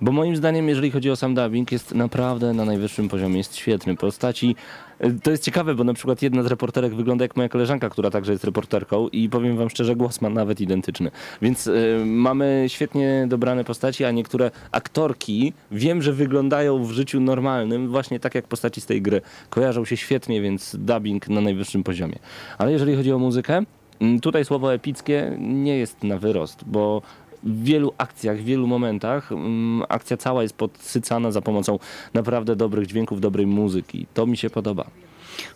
[0.02, 3.96] Bo moim zdaniem, jeżeli chodzi o sam dubbing, jest naprawdę na najwyższym poziomie, jest świetny.
[3.96, 4.56] Postaci,
[5.06, 8.12] y, to jest ciekawe, bo na przykład jedna z reporterek wygląda jak moja koleżanka, która
[8.12, 11.12] także jest reporterką i powiem wam szczerze, głos ma nawet identyczny.
[11.42, 17.90] Więc y, mamy świetnie dobrane postaci, a niektóre aktorki wiem, że wyglądają w życiu normalnym
[17.90, 19.22] właśnie tak jak postaci z tej gry.
[19.50, 22.20] Kojarzą się świetnie, więc dubbing na najwyższym poziomie.
[22.58, 23.64] Ale jeżeli chodzi o muzykę,
[24.22, 27.02] Tutaj słowo epickie nie jest na wyrost, bo
[27.46, 31.80] w wielu akcjach, w wielu momentach mm, akcja cała jest podsycana za pomocą
[32.14, 34.06] naprawdę dobrych dźwięków, dobrej muzyki.
[34.14, 34.86] To mi się podoba.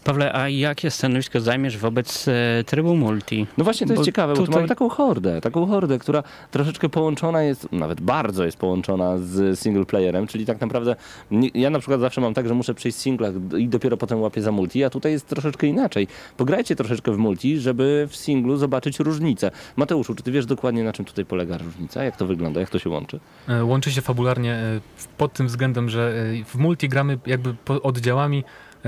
[0.04, 3.48] Pawle, a jakie stanowisko zajmiesz wobec e, trybu multi?
[3.58, 6.24] No właśnie to jest Bo ciekawe, bo tu tutaj- mamy taką hordę, taką hordę, która
[6.52, 10.96] troszeczkę połączona jest, nawet bardzo jest połączona z single playerem, czyli tak naprawdę
[11.32, 14.42] nie, ja na przykład zawsze mam tak, że muszę przejść singlach i dopiero potem łapię
[14.42, 16.08] za multi, a tutaj jest troszeczkę inaczej.
[16.38, 19.52] Pograjcie troszeczkę w multi, żeby w singlu zobaczyć różnicę.
[19.76, 22.04] Mateuszu, czy ty wiesz dokładnie na czym tutaj polega różnica?
[22.04, 22.60] Jak to wygląda?
[22.60, 23.20] Jak to się łączy?
[23.48, 24.80] E, Łączy się fabularnie e,
[25.18, 28.44] pod tym względem, że e, w multi gramy jakby po- oddziałami,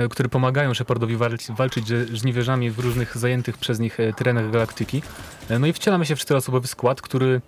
[0.10, 1.16] które pomagają Shepardowi
[1.58, 5.02] walczyć, ze żniwierzami w różnych zajętych przez nich e, terenach galaktyki.
[5.50, 7.42] E, No i wcielamy się w czteroosobowy skład, który,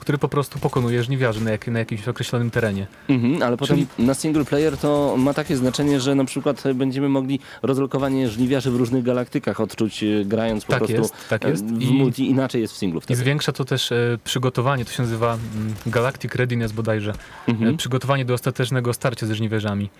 [0.00, 2.86] który po prostu pokonuje żniwiarzy na, jak, na jakimś określonym terenie.
[3.08, 7.40] Mhm, ale potem na single player to ma takie znaczenie, że na przykład będziemy mogli
[7.62, 11.64] rozlokowanie żniwiarzy w różnych galaktykach odczuć e, grając po Tak prostu jest, tak e, jest.
[11.66, 12.30] w I- multi.
[12.30, 13.20] Inaczej jest w singlu I wtedy.
[13.20, 17.12] zwiększa to też e, przygotowanie, to się nazywa mm, Galactic Readiness bodajże,
[17.48, 17.74] Mhm.
[17.74, 19.90] e, przygotowanie do ostatecznego starcia ze żniwierzami.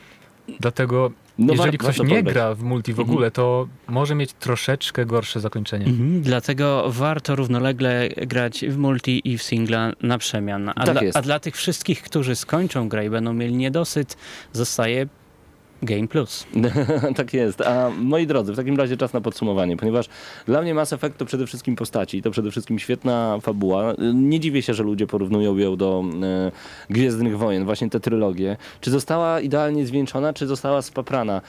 [0.61, 3.11] Dlatego No jeżeli ktoś nie gra w multi w Mhm.
[3.11, 5.87] ogóle, to może mieć troszeczkę gorsze zakończenie.
[5.87, 10.69] Mhm, dlatego warto równolegle grać w multi i w singla na przemian.
[10.69, 11.17] A, Tak dla, jest.
[11.19, 14.17] a dla tych wszystkich, którzy skończą grę i będą mieli niedosyt,
[14.53, 15.07] zostaje
[15.83, 16.47] Game Plus.
[17.17, 17.61] tak jest.
[17.61, 20.09] A moi drodzy, w takim razie czas na podsumowanie, ponieważ
[20.47, 23.95] dla mnie Mass Effect to przede wszystkim postaci, to przede wszystkim świetna fabuła.
[24.15, 26.53] Nie dziwię się, że ludzie porównują ją do e,
[26.91, 28.57] Gwiezdnych Wojen, właśnie tę trylogię.
[28.81, 31.41] Czy została idealnie zwieńczona, czy została spaprana?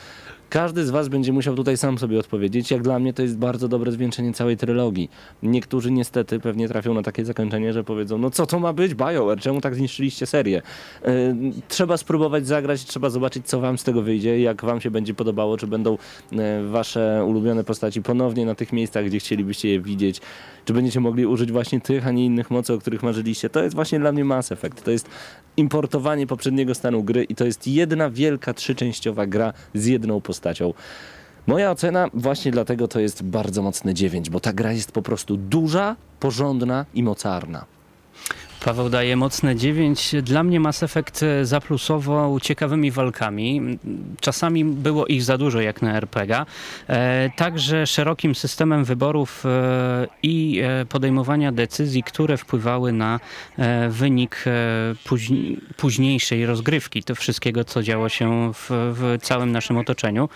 [0.53, 2.71] Każdy z was będzie musiał tutaj sam sobie odpowiedzieć.
[2.71, 5.09] Jak dla mnie to jest bardzo dobre zwieńczenie całej trylogii.
[5.43, 9.39] Niektórzy niestety pewnie trafią na takie zakończenie, że powiedzą, no co to ma być BioWare,
[9.39, 10.61] czemu tak zniszczyliście serię?
[11.05, 11.35] E,
[11.67, 15.57] trzeba spróbować zagrać, trzeba zobaczyć co wam z tego wyjdzie, jak wam się będzie podobało,
[15.57, 15.97] czy będą
[16.31, 20.21] e, wasze ulubione postaci ponownie na tych miejscach, gdzie chcielibyście je widzieć,
[20.65, 23.49] czy będziecie mogli użyć właśnie tych, a nie innych mocy, o których marzyliście.
[23.49, 24.83] To jest właśnie dla mnie Mass Effect.
[24.83, 25.09] To jest
[25.57, 30.42] importowanie poprzedniego stanu gry i to jest jedna wielka, trzyczęściowa gra z jedną postacią.
[31.47, 35.37] Moja ocena właśnie dlatego to jest bardzo mocne 9, bo ta gra jest po prostu
[35.37, 37.65] duża, porządna i mocarna.
[38.63, 40.15] Paweł daje mocne 9.
[40.21, 43.61] Dla mnie Mass Effect zaplusował ciekawymi walkami.
[44.21, 46.45] Czasami było ich za dużo jak na RPG.
[46.87, 53.19] E, także szerokim systemem wyborów e, i e, podejmowania decyzji, które wpływały na
[53.57, 54.51] e, wynik e,
[55.05, 57.03] późni- późniejszej rozgrywki.
[57.03, 60.29] To wszystkiego, co działo się w, w całym naszym otoczeniu.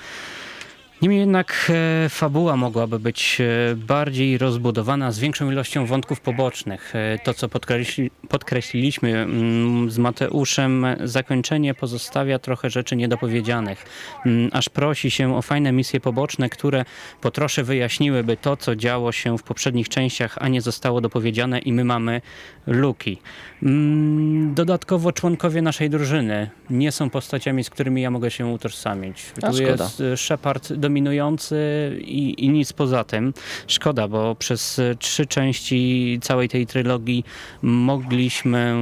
[1.01, 1.71] Niemniej jednak
[2.05, 6.95] e, fabuła mogłaby być e, bardziej rozbudowana z większą ilością wątków pobocznych.
[6.95, 13.85] E, to, co podkreśli, podkreśliliśmy mm, z Mateuszem, zakończenie pozostawia trochę rzeczy niedopowiedzianych.
[14.25, 16.85] Mm, aż prosi się o fajne misje poboczne, które
[17.21, 21.73] po trosze wyjaśniłyby to, co działo się w poprzednich częściach, a nie zostało dopowiedziane i
[21.73, 22.21] my mamy
[22.67, 23.17] luki.
[23.63, 29.25] Mm, Dodatkowo członkowie naszej drużyny nie są postaciami, z którymi ja mogę się utożsamić.
[29.51, 31.57] Tu jest Shepard dominujący
[32.01, 33.33] i, i nic poza tym.
[33.67, 37.23] Szkoda, bo przez e, trzy części całej tej trylogii
[37.61, 38.75] mogliśmy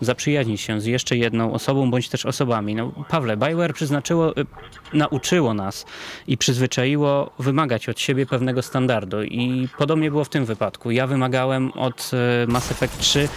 [0.00, 2.74] zaprzyjaźnić się z jeszcze jedną osobą, bądź też osobami.
[2.74, 4.46] No, Pawle, Bioware przyznaczyło, y,
[4.92, 5.86] nauczyło nas
[6.26, 10.90] i przyzwyczaiło wymagać od siebie pewnego standardu i podobnie było w tym wypadku.
[10.90, 12.10] Ja wymagałem od
[12.44, 13.28] y, Mass Effect 3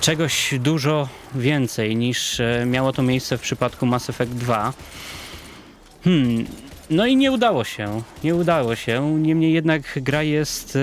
[0.00, 4.72] czegoś dużo więcej niż miało to miejsce w przypadku Mass Effect 2.
[6.04, 6.46] Hmm,
[6.90, 9.18] no i nie udało się, nie udało się.
[9.20, 10.80] Niemniej jednak gra jest e,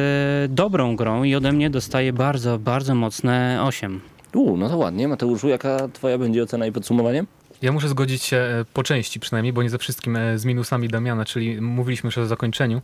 [0.50, 4.02] dobrą grą i ode mnie dostaje bardzo, bardzo mocne 8.
[4.34, 5.08] U, no to ładnie.
[5.08, 7.26] Mateuszu, jaka twoja będzie ocena i podsumowanie?
[7.62, 10.88] Ja muszę zgodzić się e, po części przynajmniej, bo nie ze wszystkim e, z minusami
[10.88, 12.82] Damiana, czyli mówiliśmy już o zakończeniu.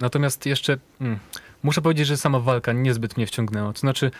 [0.00, 1.18] Natomiast jeszcze mm,
[1.62, 3.72] muszę powiedzieć, że sama walka niezbyt mnie wciągnęła.
[3.72, 4.10] To znaczy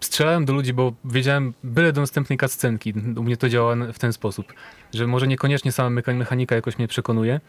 [0.00, 2.94] strzelałem do ludzi, bo wiedziałem byle do następnej cutscenki.
[3.16, 4.52] U mnie to działa w ten sposób,
[4.94, 7.40] że może niekoniecznie sama mecha- mechanika jakoś mnie przekonuje,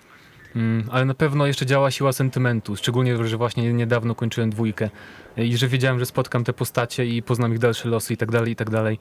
[0.56, 4.90] mm, ale na pewno jeszcze działa siła sentymentu, szczególnie, że właśnie niedawno kończyłem dwójkę
[5.38, 8.52] i że wiedziałem, że spotkam te postacie i poznam ich dalsze losy i tak dalej,
[8.52, 9.00] i tak dalej.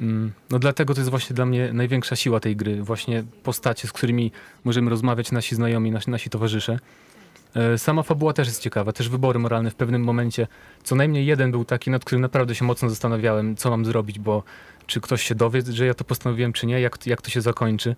[0.00, 2.82] Mm, No dlatego to jest właśnie dla mnie największa siła tej gry.
[2.82, 4.32] Właśnie postacie, z którymi
[4.64, 6.78] możemy rozmawiać, nasi znajomi, nasi, nasi towarzysze.
[7.56, 10.46] E, Sama fabuła też jest ciekawa, też wybory moralne w pewnym momencie.
[10.82, 14.42] Co najmniej jeden był taki, nad którym naprawdę się mocno zastanawiałem, co mam zrobić, bo
[14.86, 17.96] czy ktoś się dowie, że ja to postanowiłem, czy nie, jak, jak to się zakończy.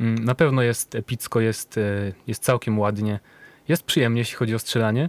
[0.00, 3.20] Mm, Na pewno jest epicko, jest, e, jest całkiem ładnie.
[3.68, 5.08] Jest przyjemnie, jeśli chodzi o strzelanie.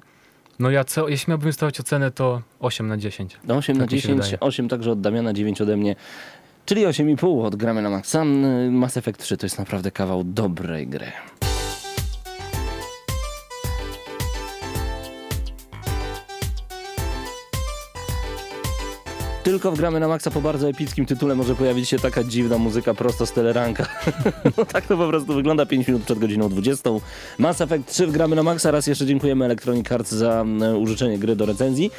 [0.60, 3.38] No ja, co, jeśli miałbym stawiać ocenę, to 8 na 10.
[3.48, 4.40] 8 na Tak się 10, wydaje.
[4.40, 5.96] 8 także od Damiana, 9 ode mnie.
[6.66, 8.22] Czyli 8,5 od gramy na maksa.
[8.22, 11.12] Mm, Mass Effect 3 to jest naprawdę kawał dobrej gry.
[19.48, 22.94] Tylko w gramy na maksa po bardzo epickim tytule może pojawić się taka dziwna muzyka
[22.94, 23.88] prosto z teleranka.
[24.58, 26.90] no tak to po prostu wygląda 5 minut przed godziną 20.
[27.38, 28.72] Mass Effect 3 w gramy na maksa.
[28.72, 31.92] Raz jeszcze dziękujemy Electronic Arts za mm, użyczenie gry do recenzji.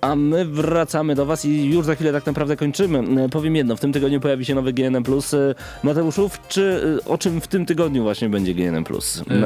[0.00, 3.22] A my wracamy do Was i już za chwilę tak naprawdę kończymy.
[3.24, 5.02] E, Powiem jedno, w tym tygodniu pojawi się nowy GNM+.
[5.32, 8.84] E, Mateuszów, czy e, o czym w tym tygodniu właśnie będzie GNM+.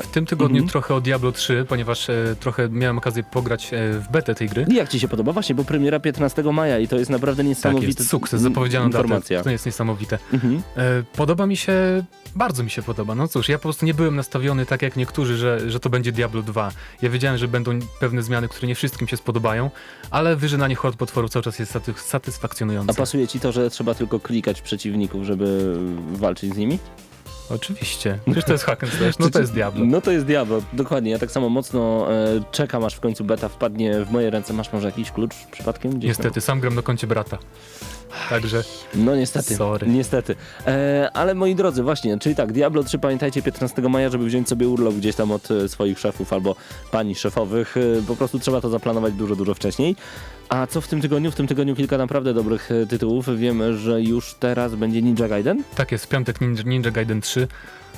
[0.02, 0.68] W tym tygodniu Mhm.
[0.70, 4.66] trochę o Diablo 3, ponieważ e, trochę miałem okazję pograć e, w betę tej gry.
[4.70, 5.32] I Jak Ci się podoba?
[5.32, 9.36] Właśnie, bo premiera 15 maja i to jest naprawdę Tak niesamowity jest, sukces, zapowiedziano informacja.
[9.38, 10.18] datę, to jest niesamowite.
[10.32, 10.62] Mhm.
[10.76, 10.82] E,
[11.16, 11.72] Podoba mi się,
[12.36, 13.14] bardzo mi się podoba.
[13.14, 16.12] No cóż, ja po prostu nie byłem nastawiony tak jak niektórzy, że, że to będzie
[16.12, 16.70] Diablo 2.
[17.02, 19.70] Ja wiedziałem, że będą pewne zmiany, które nie wszystkim się spodobają,
[20.10, 22.94] ale wyżynanie hord potworów cały czas jest saty- A satysfakcjonujące.
[22.94, 25.76] pasuje Ci to, że trzeba tylko klikać przeciwników, żeby
[26.12, 26.78] walczyć z nimi?
[27.50, 28.18] Oczywiście.
[28.24, 29.84] Przecież to jest hack and slash, no to jest Diablo.
[29.84, 31.10] No to jest Diablo, dokładnie.
[31.10, 34.52] Ja tak samo mocno e, czekam, aż w końcu beta wpadnie w moje ręce.
[34.52, 35.90] Masz może jakiś klucz przypadkiem?
[35.90, 36.08] Gdzieś tam?
[36.08, 37.38] Niestety, sam gram na koncie brata.
[38.30, 38.62] Także
[38.94, 39.86] No niestety, Sorry.
[39.88, 40.36] niestety.
[40.66, 44.68] E, ale moi drodzy, właśnie, czyli tak, Diablo 3 pamiętajcie 15 maja, żeby wziąć sobie
[44.68, 46.56] urlop gdzieś tam od e, swoich szefów albo
[46.90, 47.76] pani szefowych.
[47.76, 49.96] E, po prostu trzeba to zaplanować dużo, dużo wcześniej.
[50.48, 51.30] A co w tym tygodniu?
[51.30, 53.38] W tym tygodniu kilka naprawdę dobrych e, tytułów.
[53.38, 55.62] Wiemy, że już teraz będzie Ninja Gaiden.
[55.74, 57.48] tak jest, w piątek Ninja, Ninja Gaiden 3.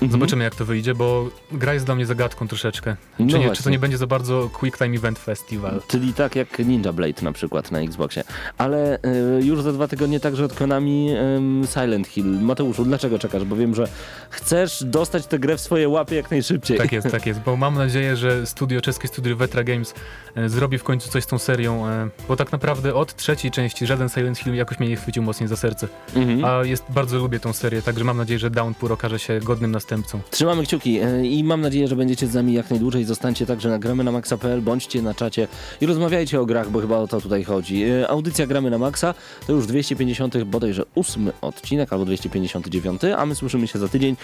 [0.04, 0.20] Mhm.
[0.20, 2.96] Zobaczymy jak to wyjdzie, bo gra jest dla mnie zagadką troszeczkę.
[3.18, 5.82] No czy, nie, czy to nie będzie za bardzo Quick Time Event Festival?
[5.88, 8.24] Czyli tak jak Ninja Blade na przykład na Xboxie.
[8.58, 12.40] Ale e, już za dwa tygodnie także od Konami em, Silent Hill.
[12.40, 13.44] Mateuszu, dlaczego czekasz?
[13.44, 13.88] Bo wiem, że
[14.30, 16.78] chcesz dostać tę grę w swoje łapy jak najszybciej.
[16.78, 19.94] Tak jest, tak jest, bo mam nadzieję, że studio, czeskie studio Vetra Games
[20.36, 23.86] e, zrobi w końcu coś z tą serią, e, bo tak naprawdę od trzeciej części
[23.86, 25.88] żaden Silent Hill jakoś mnie nie chwycił mocniej za serce.
[26.16, 26.44] Mhm.
[26.44, 30.30] A jest, bardzo lubię tą serię, także mam nadzieję, że Downpour okaże się godnym następcą.
[30.30, 33.04] Trzymamy kciuki e, i mam nadzieję, że będziecie z nami jak najdłużej.
[33.04, 35.48] Zostańcie także na gramy na maxa.pl, bądźcie na czacie
[35.80, 37.84] i rozmawiajcie o grach, bo chyba o to tutaj chodzi.
[37.84, 39.14] E, Audycja Gramy na Maxa
[39.46, 44.16] to już 250 bodajże ósmy odcinek albo 259, a my słyszymy się za tydzień.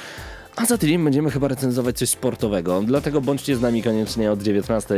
[0.61, 4.95] A za tydzień będziemy chyba recenzować coś sportowego, dlatego bądźcie z nami koniecznie od 19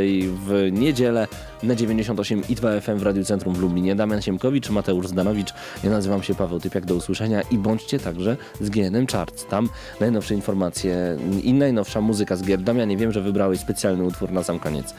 [0.47, 1.27] w niedzielę
[1.63, 3.95] na 98 i 2 FM w Radiu Centrum w Lublinie.
[3.95, 5.53] Damian Siemkowicz, Mateusz Zdanowicz,
[5.83, 9.45] ja nazywam się Paweł Typiak, do usłyszenia i bądźcie także z GNM Charts.
[9.45, 12.61] Tam najnowsze informacje i najnowsza muzyka z gier.
[12.61, 14.93] Damianie, wiem, że wybrałeś specjalny utwór na sam koniec.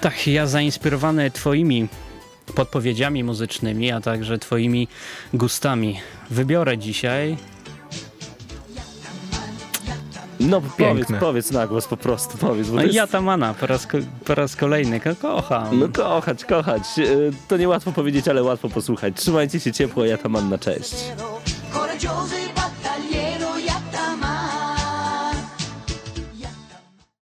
[0.00, 1.88] Tak, ja zainspirowany twoimi
[2.54, 4.88] podpowiedziami muzycznymi, a także twoimi
[5.34, 6.00] gustami
[6.30, 7.36] wybiorę dzisiaj
[10.48, 11.18] No powiedz, Piękne.
[11.20, 12.68] powiedz na głos po prostu, powiedz.
[12.68, 12.94] Bo no, jest...
[12.94, 13.86] Yatamana po raz,
[14.24, 15.78] po raz kolejny, ko kocham.
[15.80, 16.82] No kochać, kochać.
[16.98, 17.04] E,
[17.48, 19.14] To niełatwo powiedzieć, ale łatwo posłuchać.
[19.16, 20.94] Trzymajcie się ciepło, ja tam mam na cześć.